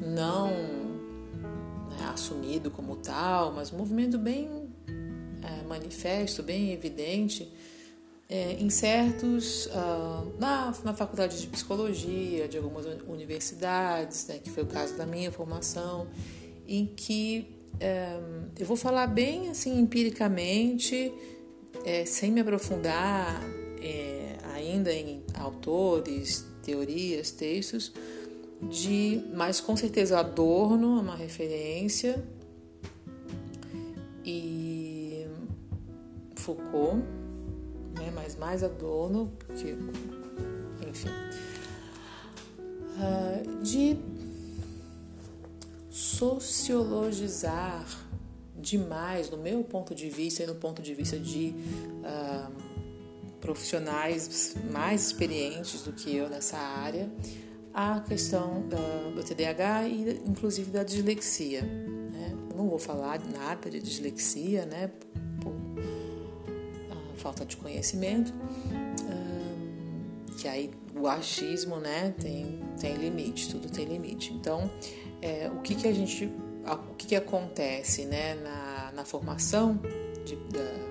não 0.00 0.48
né, 0.48 2.10
assumido 2.12 2.70
como 2.70 2.96
tal, 2.96 3.52
mas 3.52 3.72
um 3.72 3.78
movimento 3.78 4.18
bem 4.18 4.68
é, 5.42 5.62
manifesto, 5.66 6.42
bem 6.42 6.72
evidente 6.72 7.53
é, 8.28 8.54
em 8.54 8.70
certos, 8.70 9.66
uh, 9.66 10.38
na, 10.38 10.74
na 10.82 10.94
faculdade 10.94 11.40
de 11.40 11.46
psicologia 11.46 12.48
de 12.48 12.56
algumas 12.56 12.86
universidades, 13.06 14.26
né, 14.26 14.38
que 14.42 14.50
foi 14.50 14.62
o 14.62 14.66
caso 14.66 14.96
da 14.96 15.04
minha 15.04 15.30
formação, 15.30 16.08
em 16.66 16.86
que 16.86 17.46
é, 17.78 18.18
eu 18.58 18.66
vou 18.66 18.76
falar 18.76 19.06
bem 19.06 19.50
assim 19.50 19.78
empiricamente, 19.78 21.12
é, 21.84 22.04
sem 22.06 22.30
me 22.32 22.40
aprofundar 22.40 23.42
é, 23.82 24.36
ainda 24.54 24.92
em 24.92 25.22
autores, 25.38 26.46
teorias, 26.62 27.30
textos, 27.30 27.92
de, 28.62 29.22
mas 29.34 29.60
com 29.60 29.76
certeza 29.76 30.18
Adorno 30.18 30.98
é 30.98 31.02
uma 31.02 31.16
referência 31.16 32.24
e 34.24 35.26
Foucault 36.36 37.04
né? 37.94 38.12
mas 38.14 38.36
mais 38.36 38.62
Adorno, 38.62 39.32
porque, 39.38 39.76
enfim, 40.88 41.08
uh, 42.98 43.62
de 43.62 43.98
sociologizar 45.90 47.86
demais, 48.56 49.30
no 49.30 49.36
meu 49.36 49.62
ponto 49.62 49.94
de 49.94 50.08
vista 50.08 50.42
e 50.42 50.46
no 50.46 50.54
ponto 50.54 50.80
de 50.82 50.94
vista 50.94 51.18
de 51.18 51.54
uh, 52.00 52.50
profissionais 53.40 54.56
mais 54.72 55.06
experientes 55.06 55.82
do 55.82 55.92
que 55.92 56.16
eu 56.16 56.28
nessa 56.30 56.56
área, 56.56 57.10
a 57.74 58.00
questão 58.00 58.66
da, 58.68 59.10
do 59.14 59.22
TDAH 59.22 59.88
e 59.88 60.22
inclusive 60.26 60.70
da 60.70 60.82
dislexia. 60.82 61.62
Né? 61.62 62.32
Não 62.56 62.68
vou 62.68 62.78
falar 62.78 63.20
nada 63.20 63.68
de 63.68 63.80
dislexia, 63.80 64.64
né? 64.64 64.90
Falta 67.24 67.44
de 67.44 67.56
conhecimento, 67.56 68.34
que 70.36 70.46
aí 70.46 70.70
o 70.94 71.08
achismo, 71.08 71.78
né? 71.78 72.14
Tem, 72.20 72.60
tem 72.78 72.94
limite, 72.96 73.48
tudo 73.48 73.70
tem 73.70 73.86
limite. 73.86 74.30
Então, 74.34 74.70
é, 75.22 75.50
o 75.50 75.62
que, 75.62 75.74
que 75.74 75.88
a 75.88 75.92
gente 75.92 76.30
o 76.66 76.94
que, 76.94 77.06
que 77.06 77.16
acontece 77.16 78.04
né, 78.04 78.34
na, 78.34 78.92
na 78.92 79.04
formação 79.06 79.80
de, 80.24 80.36
da, 80.36 80.84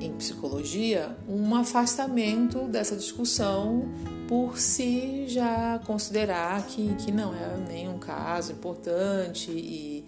em 0.00 0.12
psicologia, 0.14 1.16
um 1.28 1.54
afastamento 1.54 2.66
dessa 2.68 2.96
discussão 2.96 3.88
por 4.28 4.58
se 4.58 5.28
já 5.28 5.80
considerar 5.86 6.66
que, 6.66 6.94
que 6.96 7.12
não 7.12 7.32
é 7.32 7.56
nenhum 7.68 7.98
caso 7.98 8.52
importante 8.52 9.52
e, 9.52 10.04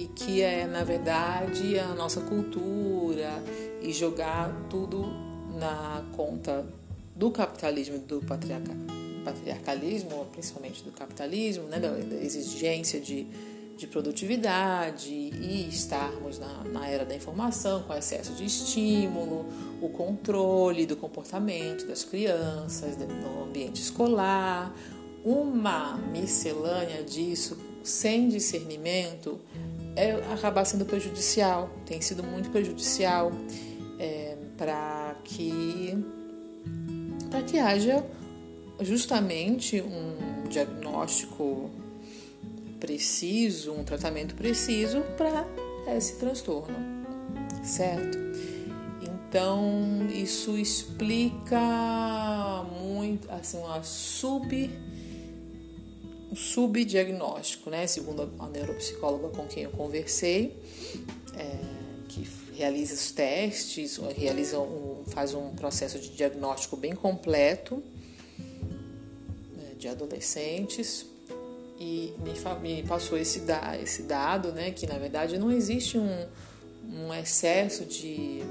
e 0.00 0.06
que 0.06 0.40
é, 0.40 0.66
na 0.66 0.82
verdade, 0.82 1.78
a 1.78 1.88
nossa 1.94 2.22
cultura 2.22 3.30
e 3.82 3.92
jogar 3.92 4.50
tudo 4.70 5.04
na 5.58 6.02
conta 6.16 6.66
do 7.14 7.30
capitalismo 7.30 7.96
e 7.96 7.98
do 7.98 8.20
patriarcado 8.22 9.00
patriarcalismo, 9.22 10.26
principalmente 10.32 10.82
do 10.82 10.90
capitalismo, 10.92 11.64
né, 11.64 11.78
da, 11.78 11.90
exigência 12.24 12.98
de, 12.98 13.26
de 13.76 13.86
produtividade 13.86 15.10
e 15.10 15.68
estarmos 15.68 16.38
na, 16.38 16.64
na 16.64 16.88
era 16.88 17.04
da 17.04 17.14
informação 17.14 17.82
com 17.82 17.92
excesso 17.92 18.32
de 18.32 18.46
estímulo, 18.46 19.44
o 19.82 19.90
controle 19.90 20.86
do 20.86 20.96
comportamento 20.96 21.86
das 21.86 22.02
crianças 22.02 22.96
no 22.96 23.44
ambiente 23.44 23.82
escolar, 23.82 24.74
uma 25.22 25.98
miscelânea 25.98 27.04
disso 27.04 27.58
sem 27.84 28.30
discernimento 28.30 29.38
é 29.96 30.12
acabar 30.32 30.64
sendo 30.64 30.84
prejudicial, 30.84 31.70
tem 31.86 32.00
sido 32.00 32.22
muito 32.22 32.50
prejudicial 32.50 33.32
é, 33.98 34.36
para 34.56 35.16
que 35.24 35.98
para 37.30 37.42
que 37.42 37.58
haja 37.58 38.04
justamente 38.80 39.80
um 39.80 40.48
diagnóstico 40.48 41.70
preciso, 42.80 43.72
um 43.72 43.84
tratamento 43.84 44.34
preciso 44.34 45.02
para 45.16 45.46
esse 45.96 46.16
transtorno, 46.16 46.76
certo? 47.62 48.18
Então, 49.02 50.08
isso 50.12 50.58
explica 50.58 51.60
muito, 52.82 53.30
assim, 53.30 53.58
uma 53.58 53.82
sub 53.82 54.70
um 56.30 56.36
subdiagnóstico, 56.36 57.70
né? 57.70 57.86
Segundo 57.86 58.30
a 58.38 58.48
neuropsicóloga 58.48 59.28
com 59.28 59.46
quem 59.46 59.64
eu 59.64 59.70
conversei, 59.70 60.56
é, 61.36 61.56
que 62.08 62.28
realiza 62.54 62.94
os 62.94 63.10
testes, 63.10 63.98
realiza 64.16 64.58
um, 64.58 65.04
faz 65.08 65.34
um 65.34 65.50
processo 65.50 65.98
de 65.98 66.10
diagnóstico 66.10 66.76
bem 66.76 66.94
completo 66.94 67.82
de 69.80 69.88
adolescentes 69.88 71.06
e 71.80 72.12
me, 72.18 72.34
me 72.60 72.82
passou 72.82 73.16
esse, 73.16 73.40
da, 73.40 73.76
esse 73.80 74.02
dado, 74.02 74.52
né, 74.52 74.70
que 74.70 74.86
na 74.86 74.98
verdade 74.98 75.38
não 75.38 75.50
existe 75.50 75.96
um, 75.96 76.26
um 76.84 77.14
excesso 77.14 77.86
de 77.86 78.42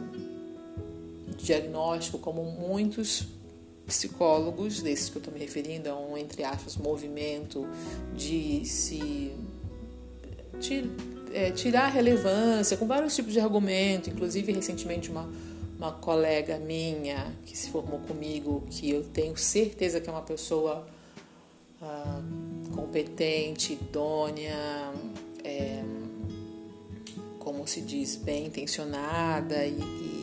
diagnóstico 1.38 2.18
como 2.18 2.44
muitos 2.44 3.28
psicólogos, 3.90 4.82
desses 4.82 5.10
que 5.10 5.18
eu 5.18 5.20
estou 5.20 5.34
me 5.34 5.40
referindo, 5.40 5.90
a 5.90 6.00
um, 6.00 6.18
entre 6.18 6.44
aspas, 6.44 6.78
movimento 6.78 7.68
de 8.16 8.66
se 8.66 9.34
é, 11.34 11.52
tirar 11.52 11.88
relevância 11.88 12.76
com 12.78 12.88
vários 12.88 13.16
tipos 13.16 13.34
de 13.34 13.40
argumento, 13.40 14.10
inclusive 14.10 14.52
recentemente 14.52 15.10
uma, 15.10 15.30
uma 15.78 15.92
colega 15.92 16.58
minha 16.58 17.34
que 17.46 17.58
se 17.58 17.70
formou 17.70 18.00
comigo, 18.00 18.64
que 18.70 18.90
eu 18.90 19.04
tenho 19.04 19.38
certeza 19.38 20.00
que 20.02 20.10
é 20.10 20.12
uma 20.12 20.22
pessoa 20.22 20.86
ah, 21.82 22.22
competente, 22.76 23.74
idônea, 23.74 24.92
é, 25.44 25.82
como 27.40 27.66
se 27.66 27.82
diz, 27.82 28.16
bem 28.16 28.48
intencionada 28.48 29.66
e, 29.66 29.80
e, 29.80 30.19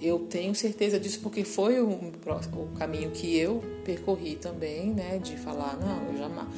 eu 0.00 0.20
tenho 0.20 0.54
certeza 0.54 0.98
disso 0.98 1.20
porque 1.20 1.44
foi 1.44 1.80
o, 1.80 1.90
o, 1.90 2.68
caminho 2.78 3.10
que 3.10 3.36
eu 3.36 3.62
percorri 3.84 4.36
também, 4.36 4.94
né, 4.94 5.18
de 5.18 5.36
falar 5.36 5.76
não, 5.76 6.12
eu 6.12 6.18
jamais, 6.18 6.48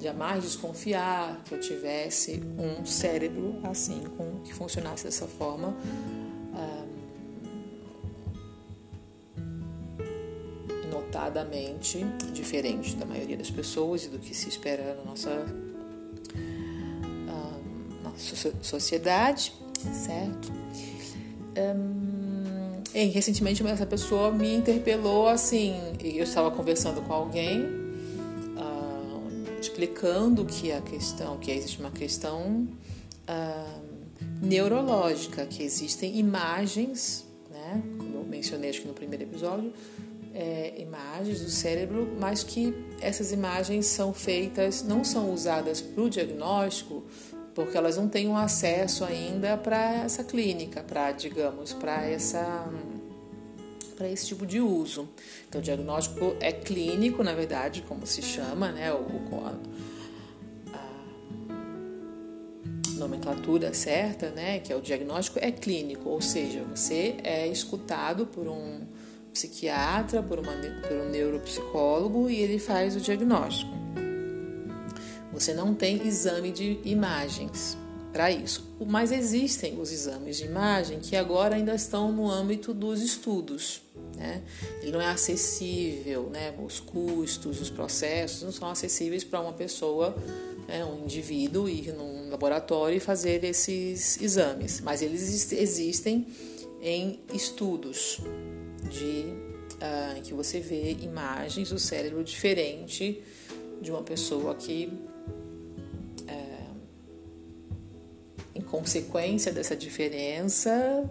jamais 0.00 0.42
desconfiar 0.42 1.42
que 1.44 1.54
eu 1.54 1.60
tivesse 1.60 2.42
um 2.58 2.84
cérebro 2.84 3.58
assim, 3.64 4.02
com 4.16 4.40
que 4.44 4.52
funcionasse 4.52 5.04
dessa 5.04 5.26
forma 5.26 5.74
notadamente 11.10 12.04
diferente 12.32 12.94
da 12.94 13.04
maioria 13.04 13.36
das 13.36 13.50
pessoas 13.50 14.04
e 14.04 14.08
do 14.08 14.18
que 14.18 14.34
se 14.34 14.48
espera 14.48 14.94
na 14.94 15.04
nossa, 15.04 15.30
uh, 17.26 18.02
nossa 18.02 18.52
sociedade, 18.62 19.52
certo? 19.92 20.52
Um, 21.58 22.09
e 22.94 23.04
recentemente 23.06 23.64
essa 23.66 23.86
pessoa 23.86 24.32
me 24.32 24.54
interpelou 24.54 25.28
assim, 25.28 25.74
eu 26.02 26.24
estava 26.24 26.50
conversando 26.50 27.00
com 27.02 27.12
alguém 27.12 27.62
uh, 28.56 29.60
explicando 29.60 30.44
que 30.44 30.72
a 30.72 30.80
questão, 30.80 31.38
que 31.38 31.50
existe 31.52 31.78
uma 31.78 31.90
questão 31.90 32.66
uh, 33.28 33.80
neurológica, 34.42 35.46
que 35.46 35.62
existem 35.62 36.18
imagens, 36.18 37.24
né, 37.50 37.82
como 37.96 38.16
eu 38.16 38.24
mencionei 38.24 38.70
acho 38.70 38.80
que 38.80 38.88
no 38.88 38.94
primeiro 38.94 39.24
episódio, 39.24 39.72
é, 40.34 40.74
imagens 40.78 41.40
do 41.42 41.50
cérebro, 41.50 42.08
mas 42.18 42.42
que 42.42 42.74
essas 43.00 43.32
imagens 43.32 43.86
são 43.86 44.12
feitas, 44.12 44.82
não 44.82 45.04
são 45.04 45.32
usadas 45.32 45.80
para 45.80 46.02
o 46.02 46.10
diagnóstico, 46.10 47.04
porque 47.54 47.76
elas 47.76 47.96
não 47.96 48.08
têm 48.08 48.28
um 48.28 48.36
acesso 48.36 49.04
ainda 49.04 49.56
para 49.56 50.04
essa 50.04 50.22
clínica, 50.24 50.82
para, 50.82 51.12
digamos, 51.12 51.72
para 51.72 52.06
essa 52.06 52.68
para 53.96 54.08
esse 54.08 54.28
tipo 54.28 54.46
de 54.46 54.60
uso. 54.60 55.06
Então, 55.46 55.60
o 55.60 55.64
diagnóstico 55.64 56.34
é 56.40 56.50
clínico, 56.50 57.22
na 57.22 57.34
verdade, 57.34 57.84
como 57.86 58.06
se 58.06 58.22
chama, 58.22 58.72
né? 58.72 58.90
O, 58.94 59.06
a, 59.44 59.54
a 60.72 60.90
nomenclatura 62.96 63.74
certa, 63.74 64.30
né? 64.30 64.58
Que 64.58 64.72
é 64.72 64.76
o 64.76 64.80
diagnóstico 64.80 65.38
é 65.38 65.52
clínico, 65.52 66.08
ou 66.08 66.22
seja, 66.22 66.64
você 66.64 67.16
é 67.22 67.46
escutado 67.46 68.24
por 68.24 68.48
um 68.48 68.80
psiquiatra, 69.34 70.22
por, 70.22 70.38
uma, 70.38 70.52
por 70.52 70.96
um 70.96 71.10
neuropsicólogo 71.10 72.30
e 72.30 72.36
ele 72.36 72.58
faz 72.58 72.96
o 72.96 73.00
diagnóstico. 73.00 73.70
Você 75.32 75.54
não 75.54 75.74
tem 75.74 76.06
exame 76.06 76.50
de 76.50 76.78
imagens 76.84 77.76
para 78.12 78.30
isso, 78.30 78.74
mas 78.84 79.12
existem 79.12 79.80
os 79.80 79.92
exames 79.92 80.38
de 80.38 80.44
imagem 80.44 80.98
que 80.98 81.14
agora 81.14 81.54
ainda 81.54 81.74
estão 81.74 82.10
no 82.10 82.28
âmbito 82.28 82.74
dos 82.74 83.00
estudos. 83.00 83.82
Né? 84.16 84.42
Ele 84.82 84.90
não 84.90 85.00
é 85.00 85.06
acessível, 85.06 86.28
né? 86.30 86.52
os 86.62 86.80
custos, 86.80 87.60
os 87.60 87.70
processos 87.70 88.42
não 88.42 88.52
são 88.52 88.68
acessíveis 88.68 89.22
para 89.22 89.40
uma 89.40 89.52
pessoa, 89.52 90.16
né? 90.66 90.84
um 90.84 91.04
indivíduo 91.04 91.68
ir 91.68 91.92
num 91.92 92.28
laboratório 92.30 92.96
e 92.96 93.00
fazer 93.00 93.44
esses 93.44 94.20
exames, 94.20 94.80
mas 94.80 95.02
eles 95.02 95.52
existem 95.52 96.26
em 96.82 97.20
estudos 97.32 98.20
de 98.90 99.26
uh, 99.76 100.20
que 100.22 100.34
você 100.34 100.60
vê 100.60 100.96
imagens 101.00 101.70
do 101.70 101.78
cérebro 101.78 102.24
diferente 102.24 103.22
de 103.80 103.90
uma 103.90 104.02
pessoa 104.02 104.54
que, 104.54 104.92
consequência 108.70 109.52
dessa 109.52 109.74
diferença 109.76 111.10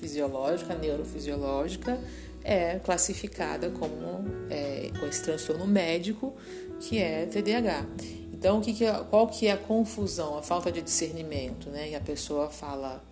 fisiológica, 0.00 0.74
neurofisiológica, 0.74 2.00
é 2.42 2.78
classificada 2.78 3.70
como 3.70 4.24
é, 4.50 4.90
com 4.98 5.06
esse 5.06 5.22
transtorno 5.22 5.66
médico 5.66 6.34
que 6.80 6.98
é 6.98 7.26
TDAH. 7.26 7.86
Então, 8.32 8.60
que 8.60 8.74
que 8.74 8.84
é, 8.84 8.92
qual 9.08 9.26
que 9.28 9.46
é 9.46 9.52
a 9.52 9.56
confusão, 9.56 10.36
a 10.36 10.42
falta 10.42 10.70
de 10.70 10.82
discernimento, 10.82 11.70
né? 11.70 11.90
E 11.90 11.94
a 11.94 12.00
pessoa 12.00 12.50
fala, 12.50 13.02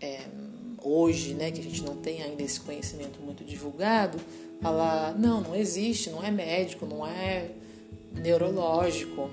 é, 0.00 0.20
hoje, 0.80 1.34
né, 1.34 1.50
que 1.50 1.60
a 1.60 1.64
gente 1.64 1.82
não 1.82 1.96
tem 1.96 2.22
ainda 2.22 2.42
esse 2.42 2.60
conhecimento 2.60 3.20
muito 3.20 3.42
divulgado, 3.44 4.18
falar, 4.60 5.18
não, 5.18 5.40
não 5.40 5.56
existe, 5.56 6.10
não 6.10 6.22
é 6.22 6.30
médico, 6.30 6.86
não 6.86 7.04
é 7.04 7.50
neurológico, 8.14 9.30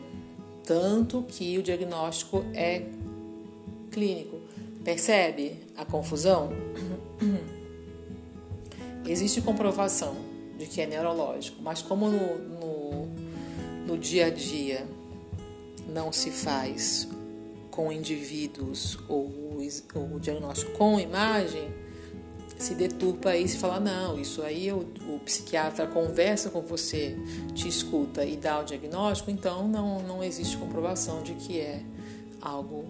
tanto 0.63 1.23
que 1.27 1.57
o 1.57 1.63
diagnóstico 1.63 2.43
é 2.53 2.83
clínico. 3.89 4.39
Percebe 4.83 5.57
a 5.75 5.83
confusão? 5.85 6.49
Existe 9.05 9.41
comprovação 9.41 10.15
de 10.57 10.65
que 10.65 10.81
é 10.81 10.85
neurológico, 10.85 11.61
mas 11.61 11.81
como 11.81 12.09
no, 12.09 12.37
no, 12.37 13.07
no 13.87 13.97
dia 13.97 14.27
a 14.27 14.29
dia 14.29 14.85
não 15.87 16.11
se 16.11 16.31
faz 16.31 17.07
com 17.71 17.91
indivíduos 17.91 18.99
ou 19.07 19.39
o 19.95 20.19
diagnóstico 20.19 20.71
com 20.73 20.99
imagem, 20.99 21.69
se 22.57 22.75
deturpa 22.75 23.29
aí 23.29 23.45
e 23.45 23.47
se 23.47 23.57
fala, 23.57 23.79
não, 23.79 24.19
isso 24.19 24.41
aí 24.41 24.71
o, 24.71 24.85
o, 25.07 25.19
psiquiatra 25.19 25.87
conversa 25.87 26.49
com 26.49 26.61
você, 26.61 27.17
te 27.53 27.67
escuta 27.67 28.25
e 28.25 28.35
dá 28.35 28.59
o 28.59 28.63
diagnóstico, 28.63 29.31
então 29.31 29.67
não, 29.67 30.01
não 30.03 30.23
existe 30.23 30.57
comprovação 30.57 31.23
de 31.23 31.33
que 31.35 31.59
é 31.59 31.81
algo 32.41 32.85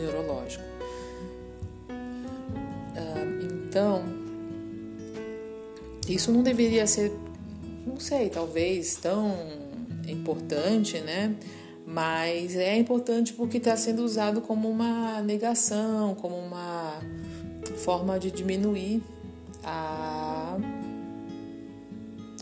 neurológico. 0.00 0.64
Ah, 2.96 3.64
então, 3.68 4.04
isso 6.08 6.32
não 6.32 6.42
deveria 6.42 6.86
ser, 6.86 7.12
não 7.86 8.00
sei, 8.00 8.28
talvez 8.28 8.96
tão 8.96 9.36
importante, 10.08 10.98
né? 11.00 11.36
Mas 11.86 12.56
é 12.56 12.76
importante 12.76 13.32
porque 13.32 13.56
está 13.58 13.76
sendo 13.76 14.04
usado 14.04 14.40
como 14.40 14.68
uma 14.68 15.20
negação, 15.22 16.14
como 16.14 16.36
uma 16.36 17.00
forma 17.78 18.18
de 18.18 18.30
diminuir 18.30 19.02
a, 19.64 20.56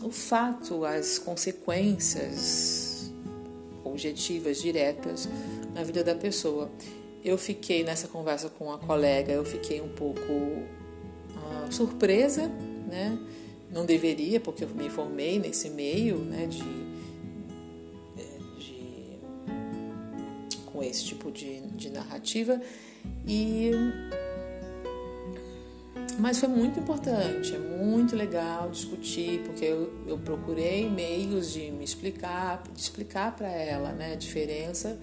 o 0.03 0.11
fato, 0.11 0.85
as 0.85 1.17
consequências 1.17 3.11
objetivas, 3.83 4.61
diretas 4.61 5.27
na 5.73 5.83
vida 5.83 6.03
da 6.03 6.15
pessoa. 6.15 6.69
Eu 7.23 7.37
fiquei 7.37 7.83
nessa 7.83 8.07
conversa 8.07 8.49
com 8.49 8.71
a 8.71 8.77
colega, 8.77 9.31
eu 9.31 9.43
fiquei 9.43 9.81
um 9.81 9.89
pouco 9.89 10.21
uh, 10.21 11.71
surpresa, 11.71 12.47
né? 12.87 13.17
Não 13.71 13.85
deveria, 13.85 14.39
porque 14.39 14.63
eu 14.63 14.69
me 14.69 14.89
formei 14.89 15.37
nesse 15.37 15.69
meio, 15.69 16.17
né? 16.17 16.47
De, 16.47 16.59
de 18.57 19.19
com 20.65 20.81
esse 20.81 21.03
tipo 21.05 21.31
de, 21.31 21.61
de 21.61 21.89
narrativa 21.89 22.61
e 23.27 23.71
mas 26.19 26.37
foi 26.37 26.49
muito 26.49 26.77
importante, 26.79 27.55
é 27.55 27.57
muito 27.57 28.13
legal 28.13 28.69
discutir, 28.69 29.41
porque 29.45 29.63
eu, 29.63 29.89
eu 30.05 30.17
procurei 30.17 30.89
meios 30.89 31.53
de 31.53 31.71
me 31.71 31.83
explicar, 31.83 32.61
de 32.73 32.81
explicar 32.81 33.33
para 33.35 33.47
ela 33.47 33.93
né, 33.93 34.13
a 34.13 34.15
diferença 34.15 34.99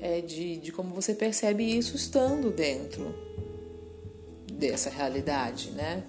é, 0.00 0.20
de, 0.20 0.56
de 0.58 0.72
como 0.72 0.94
você 0.94 1.14
percebe 1.14 1.64
isso 1.64 1.96
estando 1.96 2.50
dentro 2.50 3.14
dessa 4.52 4.90
realidade, 4.90 5.70
né? 5.70 6.04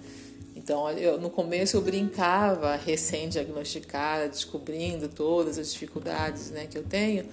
Então, 0.54 0.90
eu, 0.90 1.20
no 1.20 1.30
começo 1.30 1.76
eu 1.76 1.80
brincava, 1.80 2.76
recém-diagnosticada, 2.76 4.28
descobrindo 4.28 5.08
todas 5.08 5.58
as 5.58 5.72
dificuldades 5.72 6.50
né, 6.50 6.66
que 6.66 6.76
eu 6.76 6.82
tenho, 6.82 7.26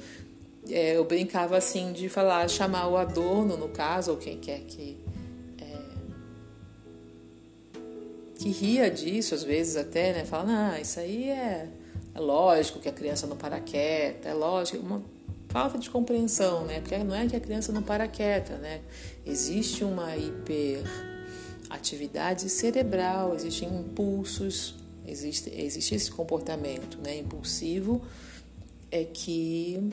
é, 0.70 0.96
eu 0.96 1.04
brincava 1.04 1.58
assim 1.58 1.92
de 1.92 2.08
falar, 2.08 2.48
chamar 2.48 2.88
o 2.88 2.98
adorno, 2.98 3.58
no 3.58 3.70
caso, 3.70 4.12
ou 4.12 4.18
quem 4.18 4.38
quer 4.38 4.62
que 4.62 5.04
que 8.46 8.50
ria 8.50 8.92
disso, 8.92 9.34
às 9.34 9.44
vezes 9.44 9.76
até, 9.76 10.14
né? 10.14 10.24
Fala, 10.24 10.44
não, 10.44 10.78
isso 10.78 11.00
aí 11.00 11.30
é, 11.30 11.68
é 12.14 12.20
lógico 12.20 12.80
que 12.80 12.88
a 12.88 12.92
criança 12.92 13.26
não 13.26 13.36
para 13.36 13.60
quieta, 13.60 14.30
é 14.30 14.34
lógico, 14.36 14.86
uma 14.86 15.04
falta 15.56 15.80
de 15.80 15.90
compreensão, 15.90 16.66
né? 16.66 16.82
Porque 16.82 16.98
não 16.98 17.16
é 17.16 17.26
que 17.28 17.36
a 17.38 17.40
criança 17.40 17.72
não 17.72 17.82
para 17.82 18.10
quieta, 18.10 18.58
né? 18.58 18.82
Existe 19.26 19.86
uma 19.86 20.14
hiperatividade 20.18 22.50
cerebral, 22.50 23.34
existem 23.34 23.70
impulsos, 23.70 24.76
existe, 25.08 25.50
existe 25.56 25.96
esse 25.96 26.12
comportamento 26.12 26.98
né, 26.98 27.20
impulsivo 27.20 28.02
é 28.92 29.06
que 29.06 29.92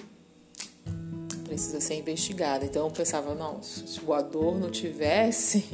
precisa 1.44 1.80
ser 1.80 1.94
investigado. 1.94 2.64
Então 2.64 2.84
eu 2.84 2.90
pensava, 2.90 3.32
não, 3.32 3.62
se 3.62 4.00
o 4.04 4.12
Adorno 4.12 4.68
tivesse 4.68 5.64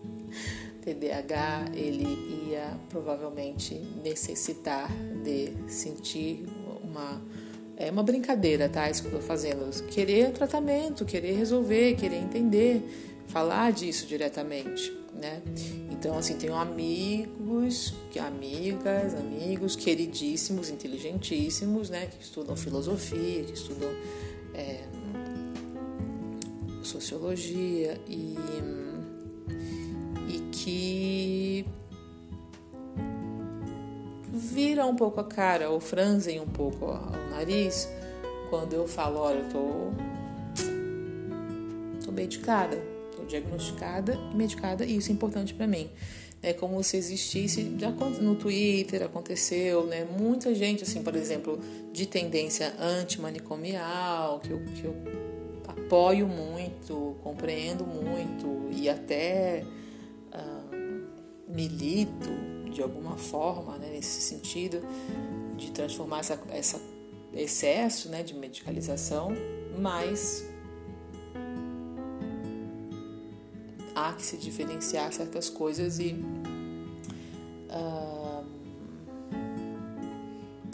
TDAH, 0.80 1.72
ele 1.74 2.48
ia 2.48 2.74
provavelmente 2.88 3.74
necessitar 4.02 4.90
de 5.22 5.52
sentir 5.68 6.46
uma 6.82 7.20
é 7.76 7.90
uma 7.90 8.02
brincadeira, 8.02 8.68
tá? 8.68 8.88
Isso 8.88 9.02
que 9.02 9.08
eu 9.08 9.20
tô 9.20 9.20
fazendo, 9.20 9.70
querer 9.86 10.32
tratamento, 10.32 11.04
querer 11.04 11.32
resolver, 11.32 11.96
querer 11.96 12.16
entender, 12.16 12.82
falar 13.26 13.72
disso 13.72 14.06
diretamente, 14.06 14.92
né? 15.12 15.42
Então, 15.90 16.16
assim, 16.16 16.36
tenho 16.36 16.54
amigos, 16.54 17.94
amigas, 18.20 19.14
amigos 19.14 19.74
queridíssimos, 19.74 20.70
inteligentíssimos, 20.70 21.90
né? 21.90 22.06
Que 22.06 22.22
estudam 22.22 22.56
filosofia, 22.56 23.44
que 23.44 23.54
estudam 23.54 23.90
é, 24.54 24.80
sociologia 26.82 27.98
e 28.08 28.34
que 30.64 31.66
viram 34.32 34.90
um 34.90 34.96
pouco 34.96 35.20
a 35.20 35.24
cara 35.24 35.68
ou 35.68 35.78
franzem 35.78 36.40
um 36.40 36.46
pouco 36.46 36.86
o 36.86 37.23
nariz 37.34 37.88
quando 38.50 38.72
eu 38.72 38.86
falo, 38.86 39.18
olha, 39.18 39.38
eu 39.38 39.48
tô, 39.48 39.90
tô 42.04 42.12
medicada, 42.12 42.76
tô 43.16 43.24
diagnosticada 43.24 44.18
e 44.32 44.36
medicada 44.36 44.84
e 44.84 44.96
isso 44.96 45.10
é 45.10 45.14
importante 45.14 45.54
para 45.54 45.66
mim. 45.66 45.90
É 46.42 46.52
como 46.52 46.82
se 46.84 46.96
existisse, 46.98 47.74
já 47.78 47.90
no 47.90 48.34
Twitter 48.34 49.02
aconteceu, 49.02 49.86
né? 49.86 50.04
Muita 50.04 50.54
gente, 50.54 50.82
assim, 50.82 51.02
por 51.02 51.16
exemplo, 51.16 51.58
de 51.90 52.04
tendência 52.04 52.74
antimanicomial, 52.78 54.40
que 54.40 54.50
eu, 54.50 54.60
que 54.74 54.84
eu 54.84 54.94
apoio 55.66 56.28
muito, 56.28 57.16
compreendo 57.22 57.86
muito 57.86 58.68
e 58.70 58.90
até 58.90 59.64
milito 61.54 62.30
de 62.70 62.82
alguma 62.82 63.16
forma 63.16 63.78
né, 63.78 63.88
nesse 63.92 64.20
sentido 64.20 64.82
de 65.56 65.70
transformar 65.70 66.18
essa, 66.18 66.40
essa 66.50 66.80
excesso 67.36 68.08
né, 68.08 68.22
de 68.22 68.34
medicalização, 68.34 69.32
mas 69.78 70.48
há 73.94 74.12
que 74.12 74.24
se 74.24 74.36
diferenciar 74.36 75.12
certas 75.12 75.48
coisas 75.48 75.98
e 75.98 76.14
uh, 77.70 78.44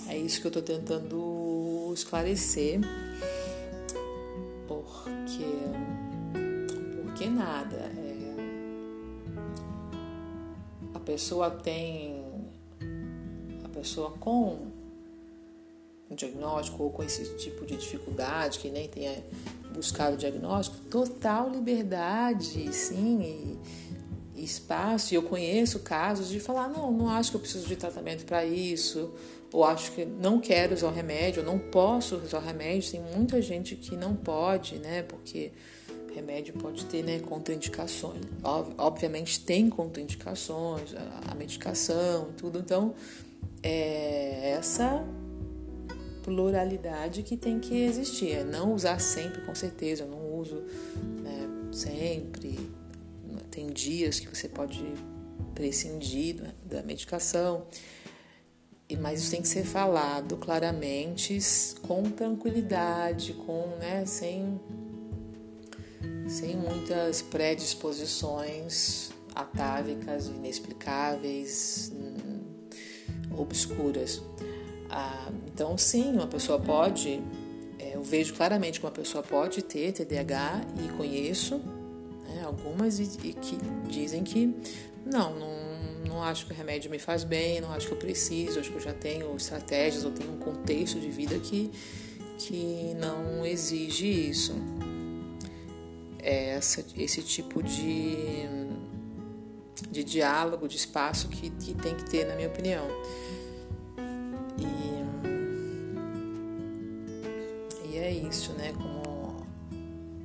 é 0.08 0.16
isso 0.16 0.40
que 0.40 0.46
eu 0.46 0.50
estou 0.50 0.62
tentando 0.62 1.92
esclarecer, 1.94 2.80
porque 4.66 5.44
porque 7.02 7.26
nada 7.26 7.76
é, 7.76 8.10
pessoa 11.10 11.50
tem 11.50 12.24
a 13.64 13.68
pessoa 13.70 14.12
com 14.12 14.69
um 16.10 16.14
diagnóstico 16.14 16.82
ou 16.82 16.90
com 16.90 17.02
esse 17.02 17.24
tipo 17.36 17.64
de 17.64 17.76
dificuldade 17.76 18.58
que 18.58 18.70
nem 18.70 18.88
tenha 18.88 19.24
buscado 19.72 20.14
o 20.14 20.18
diagnóstico, 20.18 20.76
total 20.90 21.48
liberdade, 21.48 22.72
sim, 22.74 23.58
e, 24.34 24.40
e 24.40 24.44
espaço. 24.44 25.14
E 25.14 25.16
eu 25.16 25.22
conheço 25.22 25.78
casos 25.80 26.28
de 26.28 26.40
falar, 26.40 26.68
não, 26.68 26.90
não 26.90 27.08
acho 27.08 27.30
que 27.30 27.36
eu 27.36 27.40
preciso 27.40 27.66
de 27.66 27.76
tratamento 27.76 28.24
para 28.24 28.44
isso, 28.44 29.12
ou 29.52 29.64
acho 29.64 29.92
que 29.92 30.04
não 30.04 30.40
quero 30.40 30.74
usar 30.74 30.88
o 30.88 30.92
remédio, 30.92 31.42
ou 31.42 31.46
não 31.46 31.58
posso 31.58 32.16
usar 32.16 32.38
o 32.38 32.42
remédio. 32.42 32.90
Tem 32.90 33.00
muita 33.00 33.40
gente 33.40 33.76
que 33.76 33.96
não 33.96 34.16
pode, 34.16 34.76
né, 34.76 35.02
porque 35.02 35.52
remédio 36.14 36.54
pode 36.54 36.84
ter 36.86 37.04
né, 37.04 37.20
contraindicações. 37.20 38.22
Obviamente 38.76 39.40
tem 39.40 39.70
contraindicações, 39.70 40.92
a 41.30 41.34
medicação 41.34 42.28
e 42.30 42.32
tudo. 42.34 42.58
Então, 42.58 42.94
é 43.62 44.54
essa 44.58 45.04
pluralidade 46.30 47.24
que 47.24 47.36
tem 47.36 47.58
que 47.58 47.82
existir. 47.82 48.30
É 48.30 48.44
não 48.44 48.72
usar 48.72 49.00
sempre, 49.00 49.40
com 49.42 49.52
certeza. 49.52 50.04
Eu 50.04 50.08
não 50.08 50.34
uso 50.38 50.62
né, 51.22 51.48
sempre. 51.72 52.56
Tem 53.50 53.66
dias 53.66 54.20
que 54.20 54.28
você 54.28 54.48
pode 54.48 54.80
prescindir 55.56 56.36
da 56.64 56.82
medicação. 56.84 57.66
Mas 59.00 59.20
isso 59.20 59.30
tem 59.32 59.42
que 59.42 59.48
ser 59.48 59.64
falado 59.64 60.36
claramente, 60.36 61.38
com 61.82 62.02
tranquilidade, 62.10 63.32
com, 63.34 63.76
né, 63.80 64.04
sem 64.06 64.60
sem 66.28 66.56
muitas 66.56 67.22
predisposições 67.22 69.10
atávicas, 69.34 70.28
inexplicáveis, 70.28 71.92
hum, 71.92 72.40
obscuras. 73.36 74.22
Ah, 74.90 75.30
então, 75.46 75.78
sim, 75.78 76.12
uma 76.12 76.26
pessoa 76.26 76.58
pode, 76.58 77.22
é, 77.78 77.94
eu 77.94 78.02
vejo 78.02 78.34
claramente 78.34 78.80
que 78.80 78.86
uma 78.86 78.92
pessoa 78.92 79.22
pode 79.22 79.62
ter 79.62 79.92
TDAH 79.92 80.62
e 80.84 80.88
conheço 80.96 81.58
né, 82.26 82.42
algumas 82.44 82.98
e, 82.98 83.04
e, 83.22 83.32
que 83.32 83.56
dizem 83.88 84.24
que 84.24 84.52
não, 85.06 85.38
não, 85.38 85.50
não 86.08 86.22
acho 86.22 86.46
que 86.46 86.52
o 86.52 86.56
remédio 86.56 86.90
me 86.90 86.98
faz 86.98 87.22
bem, 87.22 87.60
não 87.60 87.72
acho 87.72 87.86
que 87.86 87.92
eu 87.92 87.98
preciso, 87.98 88.58
acho 88.58 88.70
que 88.70 88.76
eu 88.76 88.80
já 88.80 88.92
tenho 88.92 89.34
estratégias 89.36 90.04
ou 90.04 90.10
tenho 90.10 90.32
um 90.32 90.38
contexto 90.38 90.98
de 90.98 91.08
vida 91.08 91.38
que, 91.38 91.70
que 92.38 92.96
não 92.98 93.46
exige 93.46 94.06
isso. 94.06 94.54
É 96.18 96.50
essa, 96.50 96.84
esse 96.96 97.22
tipo 97.22 97.62
de, 97.62 98.44
de 99.90 100.02
diálogo, 100.02 100.66
de 100.66 100.76
espaço 100.76 101.28
que, 101.28 101.48
que 101.48 101.74
tem 101.74 101.94
que 101.94 102.10
ter, 102.10 102.26
na 102.26 102.34
minha 102.34 102.48
opinião. 102.48 102.86
Né? 108.52 108.72
Como 108.72 109.10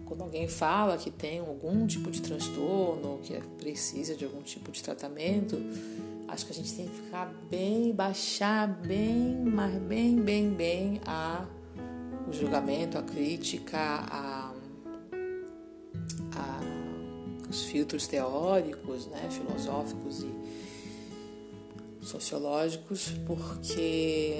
quando 0.06 0.22
alguém 0.22 0.48
fala 0.48 0.98
que 0.98 1.10
tem 1.10 1.40
algum 1.40 1.86
tipo 1.88 2.10
de 2.10 2.22
transtorno, 2.22 3.20
que 3.24 3.38
precisa 3.58 4.16
de 4.16 4.24
algum 4.24 4.42
tipo 4.42 4.72
de 4.72 4.82
tratamento, 4.82 5.58
acho 6.28 6.46
que 6.46 6.52
a 6.52 6.56
gente 6.56 6.74
tem 6.74 6.88
que 6.88 6.96
ficar 6.96 7.26
bem, 7.50 7.92
baixar 7.92 8.68
bem, 8.68 9.36
mas 9.44 9.74
bem, 9.82 10.16
bem, 10.22 10.52
bem 10.52 11.02
a 11.06 11.46
o 12.28 12.34
julgamento, 12.34 12.98
a 12.98 13.04
crítica, 13.04 13.78
a, 13.78 14.54
a 16.34 16.76
os 17.50 17.66
filtros 17.66 18.08
teóricos, 18.08 19.08
né, 19.08 19.30
filosóficos 19.30 20.24
e 20.24 22.06
sociológicos, 22.06 23.10
porque 23.26 24.40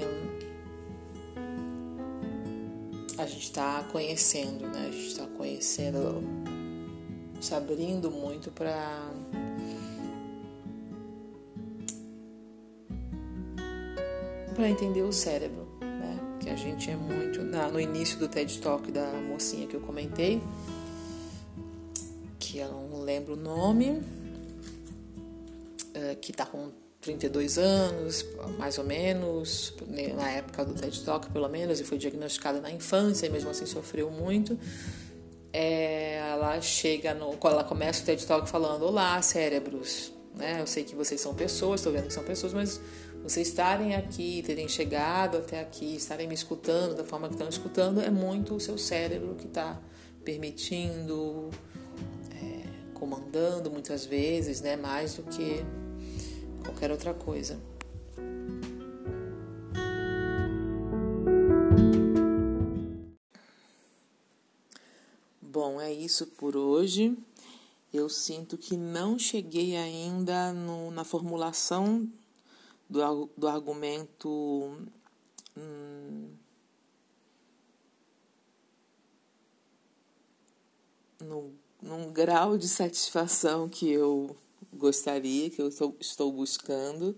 a 3.18 3.26
gente 3.26 3.44
está 3.44 3.82
conhecendo, 3.84 4.66
né? 4.68 4.86
A 4.88 4.90
gente 4.90 5.08
está 5.08 5.26
conhecendo, 5.26 6.22
se 7.40 7.54
abrindo 7.54 8.10
muito 8.10 8.50
para 8.50 9.12
para 14.54 14.70
entender 14.70 15.02
o 15.02 15.12
cérebro, 15.12 15.68
né? 15.80 16.18
Que 16.40 16.48
a 16.48 16.56
gente 16.56 16.90
é 16.90 16.96
muito 16.96 17.42
na, 17.42 17.68
no 17.68 17.78
início 17.78 18.18
do 18.18 18.26
TED 18.26 18.58
Talk 18.60 18.90
da 18.90 19.06
mocinha 19.28 19.66
que 19.66 19.76
eu 19.76 19.80
comentei, 19.80 20.42
que 22.38 22.58
eu 22.58 22.70
não 22.70 23.02
lembro 23.02 23.34
o 23.34 23.36
nome, 23.36 24.02
é, 25.92 26.14
que 26.14 26.30
está 26.30 26.46
com 26.46 26.70
32 27.06 27.56
anos, 27.56 28.26
mais 28.58 28.78
ou 28.78 28.84
menos, 28.84 29.72
né, 29.86 30.08
na 30.08 30.28
época 30.28 30.64
do 30.64 30.74
TED 30.74 31.00
Talk, 31.04 31.30
pelo 31.30 31.48
menos, 31.48 31.78
e 31.78 31.84
foi 31.84 31.98
diagnosticada 31.98 32.60
na 32.60 32.70
infância 32.70 33.26
e 33.26 33.30
mesmo 33.30 33.48
assim 33.48 33.64
sofreu 33.64 34.10
muito. 34.10 34.58
É, 35.52 36.16
ela 36.32 36.60
chega 36.60 37.14
no. 37.14 37.38
Ela 37.42 37.64
começa 37.64 38.02
o 38.02 38.06
TED 38.06 38.26
Talk 38.26 38.48
falando: 38.48 38.84
Olá, 38.84 39.22
cérebros. 39.22 40.12
Né? 40.34 40.60
Eu 40.60 40.66
sei 40.66 40.84
que 40.84 40.94
vocês 40.94 41.20
são 41.20 41.34
pessoas, 41.34 41.80
estou 41.80 41.92
vendo 41.92 42.08
que 42.08 42.12
são 42.12 42.24
pessoas, 42.24 42.52
mas 42.52 42.80
vocês 43.22 43.48
estarem 43.48 43.94
aqui, 43.94 44.42
terem 44.44 44.68
chegado 44.68 45.38
até 45.38 45.60
aqui, 45.60 45.96
estarem 45.96 46.28
me 46.28 46.34
escutando 46.34 46.94
da 46.94 47.04
forma 47.04 47.28
que 47.28 47.34
estão 47.34 47.48
escutando, 47.48 48.02
é 48.02 48.10
muito 48.10 48.54
o 48.54 48.60
seu 48.60 48.76
cérebro 48.76 49.34
que 49.34 49.46
está 49.46 49.80
permitindo, 50.24 51.50
é, 52.32 52.92
comandando 52.92 53.70
muitas 53.70 54.04
vezes, 54.04 54.60
né? 54.60 54.76
mais 54.76 55.14
do 55.14 55.22
que 55.22 55.64
qualquer 56.66 56.90
outra 56.90 57.14
coisa. 57.14 57.58
Bom, 65.40 65.80
é 65.80 65.92
isso 65.92 66.26
por 66.26 66.56
hoje. 66.56 67.16
Eu 67.92 68.08
sinto 68.08 68.58
que 68.58 68.76
não 68.76 69.18
cheguei 69.18 69.76
ainda 69.76 70.52
no, 70.52 70.90
na 70.90 71.04
formulação 71.04 72.06
do, 72.90 73.30
do 73.36 73.48
argumento 73.48 74.28
hum, 75.56 76.28
no, 81.20 81.54
num 81.80 82.12
grau 82.12 82.58
de 82.58 82.68
satisfação 82.68 83.68
que 83.68 83.90
eu 83.90 84.36
gostaria, 84.76 85.50
que 85.50 85.60
eu 85.60 85.68
estou 85.68 86.32
buscando, 86.32 87.16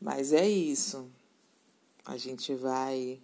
mas 0.00 0.32
é 0.32 0.48
isso. 0.48 1.08
A 2.04 2.16
gente 2.16 2.54
vai 2.54 3.20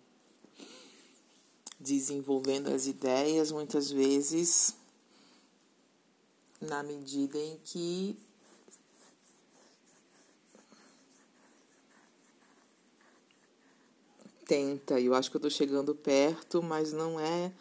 desenvolvendo 1.79 2.69
as 2.69 2.87
ideias 2.87 3.51
muitas 3.51 3.91
vezes 3.91 4.75
na 6.61 6.83
medida 6.83 7.39
em 7.39 7.59
que 7.65 8.17
tenta. 14.47 15.01
Eu 15.01 15.15
acho 15.15 15.31
que 15.31 15.37
eu 15.37 15.39
estou 15.39 15.51
chegando 15.51 15.95
perto, 15.95 16.63
mas 16.63 16.93
não 16.93 17.21
é, 17.21 17.53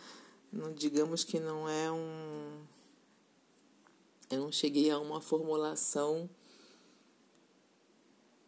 não 0.52 0.74
digamos 0.74 1.24
que 1.24 1.40
não 1.40 1.70
é 1.70 1.92
um 1.92 2.79
eu 4.30 4.42
não 4.42 4.52
cheguei 4.52 4.92
a 4.92 5.00
uma 5.00 5.20
formulação 5.20 6.30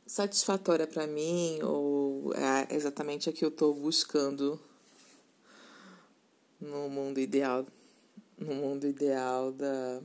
satisfatória 0.06 0.86
para 0.86 1.08
mim 1.08 1.60
ou 1.63 2.34
é 2.34 2.76
exatamente 2.76 3.30
a 3.30 3.34
que 3.34 3.44
eu 3.44 3.50
estou 3.50 3.74
buscando 3.74 4.60
no 6.60 6.88
mundo 6.89 7.20
ideal 7.20 7.65
no 8.38 8.54
mundo 8.54 8.88
ideal 8.88 9.52
da 9.52 10.02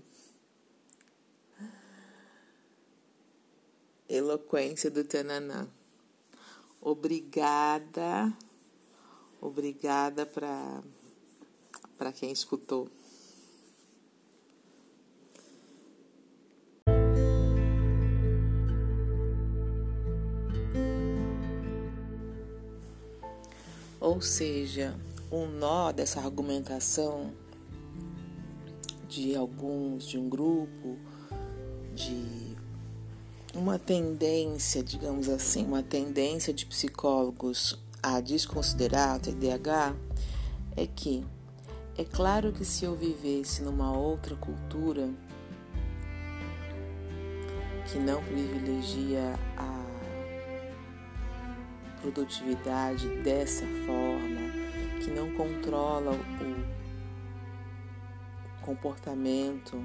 eloquência 4.08 4.90
do 4.90 5.04
Tananã. 5.04 5.68
Obrigada, 6.80 8.32
obrigada 9.40 10.24
para 10.26 10.82
quem 12.12 12.30
escutou. 12.30 12.88
Ou 24.16 24.22
seja, 24.22 24.98
um 25.30 25.46
nó 25.46 25.92
dessa 25.92 26.22
argumentação 26.22 27.34
de 29.06 29.36
alguns, 29.36 30.08
de 30.08 30.16
um 30.16 30.26
grupo, 30.26 30.96
de 31.94 32.56
uma 33.54 33.78
tendência, 33.78 34.82
digamos 34.82 35.28
assim, 35.28 35.66
uma 35.66 35.82
tendência 35.82 36.50
de 36.50 36.64
psicólogos 36.64 37.78
a 38.02 38.18
desconsiderar 38.18 39.18
o 39.18 39.20
TDAH 39.20 39.94
é 40.74 40.86
que 40.86 41.22
é 41.98 42.02
claro 42.02 42.54
que 42.54 42.64
se 42.64 42.86
eu 42.86 42.96
vivesse 42.96 43.62
numa 43.62 43.94
outra 43.94 44.34
cultura 44.34 45.10
que 47.92 47.98
não 47.98 48.24
privilegia 48.24 49.38
a 49.58 49.85
produtividade 52.12 53.08
dessa 53.22 53.66
forma, 53.84 54.52
que 55.02 55.10
não 55.10 55.30
controla 55.32 56.12
o 56.12 56.24
comportamento 58.64 59.82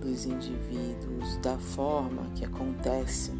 dos 0.00 0.26
indivíduos 0.26 1.38
da 1.38 1.56
forma 1.58 2.30
que 2.34 2.44
acontece 2.44 3.32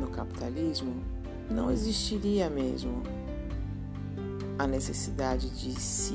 no 0.00 0.08
capitalismo, 0.08 1.02
não 1.50 1.70
existiria 1.70 2.48
mesmo 2.48 3.02
a 4.58 4.66
necessidade 4.66 5.50
de 5.50 5.78
se 5.78 6.14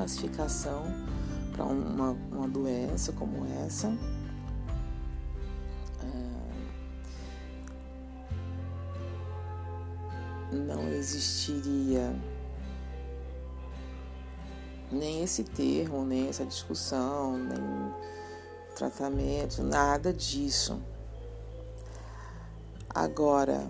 classificação 0.00 0.84
para 1.52 1.64
uma, 1.66 2.12
uma 2.32 2.48
doença 2.48 3.12
como 3.12 3.46
essa. 3.66 3.92
É, 10.52 10.56
não 10.56 10.88
existiria 10.88 12.16
nem 14.90 15.22
esse 15.22 15.44
termo, 15.44 16.06
nem 16.06 16.28
essa 16.28 16.46
discussão, 16.46 17.36
nem 17.36 17.94
tratamento, 18.74 19.62
nada 19.62 20.14
disso. 20.14 20.80
Agora, 22.88 23.68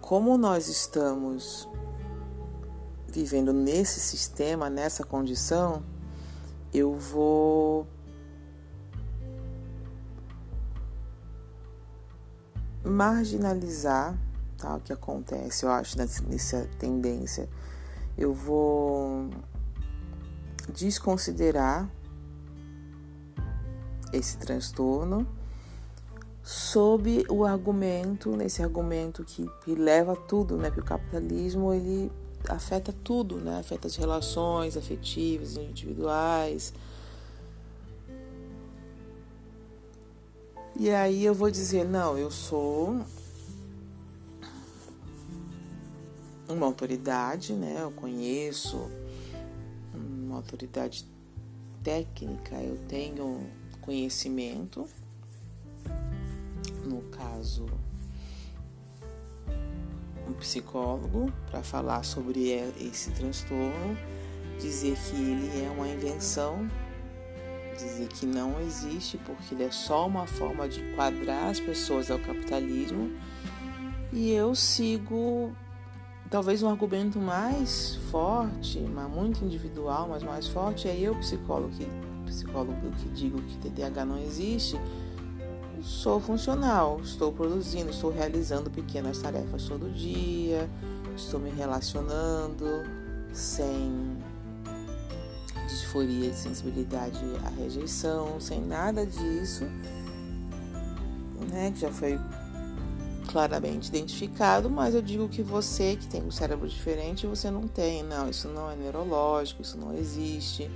como 0.00 0.36
nós 0.36 0.68
estamos 0.68 1.68
vivendo 3.08 3.52
nesse 3.52 4.00
sistema, 4.00 4.68
nessa 4.68 5.04
condição, 5.04 5.82
eu 6.72 6.94
vou 6.94 7.86
marginalizar 12.84 14.16
tá, 14.56 14.76
o 14.76 14.80
que 14.80 14.92
acontece, 14.92 15.64
eu 15.64 15.70
acho, 15.70 15.96
nessa 15.98 16.68
tendência. 16.78 17.48
Eu 18.16 18.34
vou 18.34 19.30
desconsiderar 20.72 21.88
esse 24.12 24.36
transtorno 24.38 25.26
sob 26.42 27.24
o 27.28 27.44
argumento, 27.44 28.34
nesse 28.36 28.62
argumento 28.62 29.22
que, 29.22 29.46
que 29.64 29.74
leva 29.74 30.16
tudo, 30.16 30.56
né? 30.56 30.68
Porque 30.68 30.80
o 30.80 30.84
capitalismo 30.84 31.72
ele 31.72 32.10
afeta 32.48 32.92
tudo, 33.04 33.36
né? 33.36 33.58
Afeta 33.58 33.86
as 33.86 33.96
relações 33.96 34.76
afetivas, 34.76 35.56
individuais. 35.56 36.72
E 40.76 40.90
aí 40.90 41.24
eu 41.24 41.34
vou 41.34 41.50
dizer, 41.50 41.84
não, 41.84 42.16
eu 42.16 42.30
sou 42.30 43.04
uma 46.48 46.66
autoridade, 46.66 47.52
né? 47.52 47.78
Eu 47.82 47.90
conheço 47.90 48.88
uma 49.92 50.36
autoridade 50.36 51.04
técnica, 51.82 52.54
eu 52.62 52.76
tenho 52.88 53.46
conhecimento, 53.80 54.86
no 56.84 57.02
caso, 57.10 57.66
um 60.28 60.32
psicólogo, 60.34 61.32
para 61.50 61.62
falar 61.62 62.04
sobre 62.04 62.50
esse 62.80 63.10
transtorno, 63.12 63.96
dizer 64.60 64.96
que 64.96 65.16
ele 65.16 65.64
é 65.64 65.70
uma 65.70 65.88
invenção, 65.88 66.68
dizer 67.76 68.08
que 68.08 68.26
não 68.26 68.60
existe 68.60 69.16
porque 69.18 69.54
ele 69.54 69.64
é 69.64 69.70
só 69.70 70.06
uma 70.06 70.26
forma 70.26 70.68
de 70.68 70.80
enquadrar 70.80 71.48
as 71.50 71.60
pessoas 71.60 72.10
ao 72.10 72.18
capitalismo. 72.18 73.10
E 74.12 74.32
eu 74.32 74.54
sigo 74.54 75.52
talvez 76.30 76.62
um 76.62 76.68
argumento 76.68 77.18
mais 77.18 77.96
forte, 78.10 78.78
mas 78.80 79.10
muito 79.10 79.44
individual, 79.44 80.08
mas 80.08 80.22
mais 80.22 80.46
forte, 80.46 80.88
é 80.88 80.98
eu, 80.98 81.14
psicólogo, 81.16 81.70
que, 81.70 81.86
psicólogo 82.26 82.90
que 83.02 83.08
digo 83.10 83.40
que 83.42 83.56
TDAH 83.58 84.04
não 84.04 84.18
existe, 84.18 84.78
sou 85.82 86.20
funcional, 86.20 87.00
estou 87.02 87.32
produzindo, 87.32 87.90
estou 87.90 88.10
realizando 88.10 88.70
pequenas 88.70 89.18
tarefas 89.18 89.64
todo 89.64 89.92
dia, 89.92 90.68
estou 91.16 91.38
me 91.40 91.50
relacionando 91.50 92.66
sem 93.32 94.16
disforia 95.66 96.30
de 96.30 96.36
sensibilidade 96.36 97.18
à 97.44 97.48
rejeição, 97.50 98.40
sem 98.40 98.60
nada 98.60 99.04
disso, 99.04 99.64
né, 101.50 101.70
que 101.72 101.80
já 101.80 101.90
foi 101.90 102.18
claramente 103.28 103.88
identificado, 103.88 104.70
mas 104.70 104.94
eu 104.94 105.02
digo 105.02 105.28
que 105.28 105.42
você 105.42 105.94
que 105.96 106.08
tem 106.08 106.22
um 106.22 106.30
cérebro 106.30 106.66
diferente, 106.66 107.26
você 107.26 107.50
não 107.50 107.68
tem. 107.68 108.02
Não, 108.02 108.28
isso 108.28 108.48
não 108.48 108.70
é 108.70 108.74
neurológico, 108.74 109.60
isso 109.60 109.76
não 109.76 109.94
existe. 109.94 110.70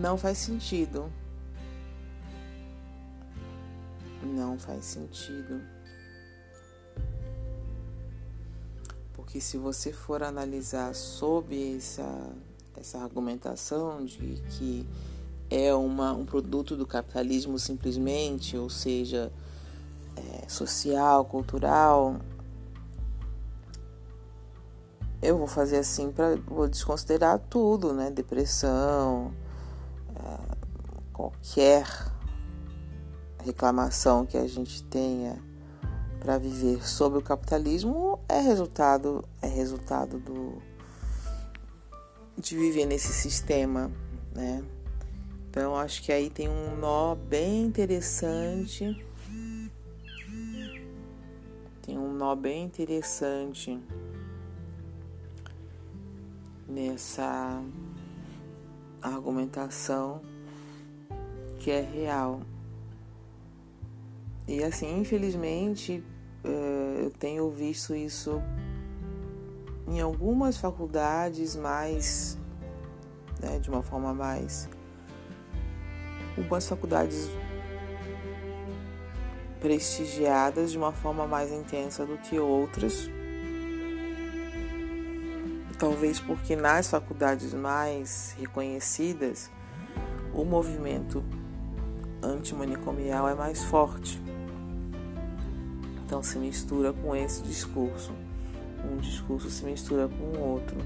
Não 0.00 0.16
faz 0.16 0.38
sentido. 0.38 1.10
Não 4.22 4.58
faz 4.58 4.84
sentido. 4.84 5.60
Porque 9.12 9.40
se 9.40 9.56
você 9.56 9.92
for 9.92 10.22
analisar 10.22 10.94
sobre 10.94 11.76
essa, 11.76 12.30
essa 12.76 12.98
argumentação 12.98 14.04
de 14.04 14.42
que 14.50 14.86
é 15.50 15.74
uma, 15.74 16.12
um 16.12 16.24
produto 16.24 16.76
do 16.76 16.86
capitalismo 16.86 17.58
simplesmente, 17.58 18.56
ou 18.56 18.70
seja, 18.70 19.30
é, 20.16 20.48
social, 20.48 21.24
cultural. 21.24 22.16
Eu 25.20 25.38
vou 25.38 25.46
fazer 25.46 25.78
assim 25.78 26.10
para 26.10 26.36
vou 26.46 26.66
desconsiderar 26.66 27.38
tudo, 27.38 27.92
né? 27.92 28.10
Depressão, 28.10 29.32
é, 30.16 30.56
qualquer 31.12 32.11
reclamação 33.44 34.24
que 34.24 34.36
a 34.36 34.46
gente 34.46 34.82
tenha 34.84 35.38
para 36.20 36.38
viver 36.38 36.86
sobre 36.86 37.18
o 37.18 37.22
capitalismo 37.22 38.20
é 38.28 38.40
resultado 38.40 39.24
é 39.40 39.48
resultado 39.48 40.18
do 40.18 40.62
de 42.38 42.56
viver 42.56 42.86
nesse 42.86 43.12
sistema, 43.12 43.90
né? 44.34 44.64
Então 45.50 45.76
acho 45.76 46.02
que 46.02 46.10
aí 46.10 46.30
tem 46.30 46.48
um 46.48 46.76
nó 46.76 47.14
bem 47.14 47.64
interessante. 47.64 49.04
Tem 51.82 51.98
um 51.98 52.12
nó 52.14 52.34
bem 52.34 52.64
interessante 52.64 53.78
nessa 56.66 57.62
argumentação 59.02 60.22
que 61.58 61.70
é 61.70 61.80
real. 61.80 62.40
E 64.46 64.62
assim, 64.62 64.98
infelizmente, 64.98 66.04
eh, 66.44 67.00
eu 67.04 67.10
tenho 67.10 67.50
visto 67.50 67.94
isso 67.94 68.42
em 69.86 70.00
algumas 70.00 70.56
faculdades 70.56 71.54
mais, 71.56 72.38
né, 73.40 73.58
de 73.58 73.68
uma 73.68 73.82
forma 73.82 74.12
mais 74.14 74.68
algumas 76.36 76.66
faculdades 76.66 77.30
prestigiadas 79.60 80.72
de 80.72 80.78
uma 80.78 80.92
forma 80.92 81.26
mais 81.26 81.52
intensa 81.52 82.04
do 82.04 82.18
que 82.18 82.38
outras. 82.38 83.08
Talvez 85.78 86.18
porque 86.20 86.56
nas 86.56 86.88
faculdades 86.88 87.52
mais 87.54 88.34
reconhecidas 88.38 89.50
o 90.32 90.44
movimento 90.44 91.22
antimanicomial 92.22 93.28
é 93.28 93.34
mais 93.34 93.62
forte. 93.64 94.20
Então 96.12 96.22
se 96.22 96.36
mistura 96.36 96.92
com 96.92 97.16
esse 97.16 97.42
discurso. 97.42 98.12
Um 98.84 98.98
discurso 98.98 99.48
se 99.48 99.64
mistura 99.64 100.06
com 100.08 100.24
o 100.24 100.40
outro. 100.40 100.76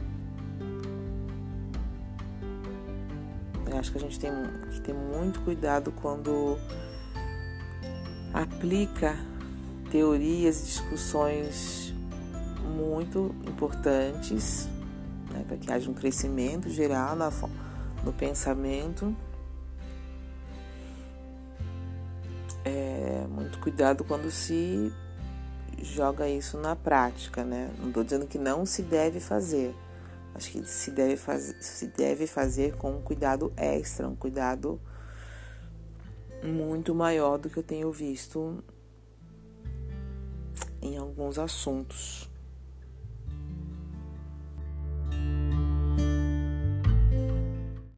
Eu 3.68 3.76
acho 3.76 3.90
que 3.90 3.98
a 3.98 4.00
gente 4.00 4.20
tem 4.20 4.30
que 4.70 4.80
ter 4.82 4.94
muito 4.94 5.40
cuidado 5.40 5.90
quando 5.90 6.56
aplica 8.32 9.18
teorias 9.90 10.60
e 10.60 10.66
discussões 10.66 11.92
muito 12.76 13.34
importantes 13.48 14.68
né, 15.32 15.44
para 15.44 15.56
que 15.56 15.72
haja 15.72 15.90
um 15.90 15.94
crescimento 15.94 16.70
geral 16.70 17.16
na, 17.16 17.32
no 18.04 18.12
pensamento. 18.12 19.12
É, 22.64 23.26
muito 23.28 23.58
cuidado 23.58 24.04
quando 24.04 24.30
se 24.30 24.92
joga 25.82 26.28
isso 26.28 26.58
na 26.58 26.74
prática, 26.74 27.44
né? 27.44 27.70
Não 27.78 27.88
estou 27.88 28.04
dizendo 28.04 28.26
que 28.26 28.38
não 28.38 28.64
se 28.66 28.82
deve 28.82 29.20
fazer, 29.20 29.74
Acho 30.36 30.50
que 30.50 30.66
se 30.66 30.90
deve, 30.90 31.16
faz, 31.16 31.56
se 31.60 31.86
deve 31.86 32.26
fazer 32.26 32.76
com 32.76 32.90
um 32.90 33.00
cuidado 33.00 33.50
extra, 33.56 34.06
um 34.06 34.14
cuidado 34.14 34.78
muito 36.44 36.94
maior 36.94 37.38
do 37.38 37.48
que 37.48 37.56
eu 37.56 37.62
tenho 37.62 37.90
visto 37.90 38.62
em 40.82 40.98
alguns 40.98 41.38
assuntos. 41.38 42.28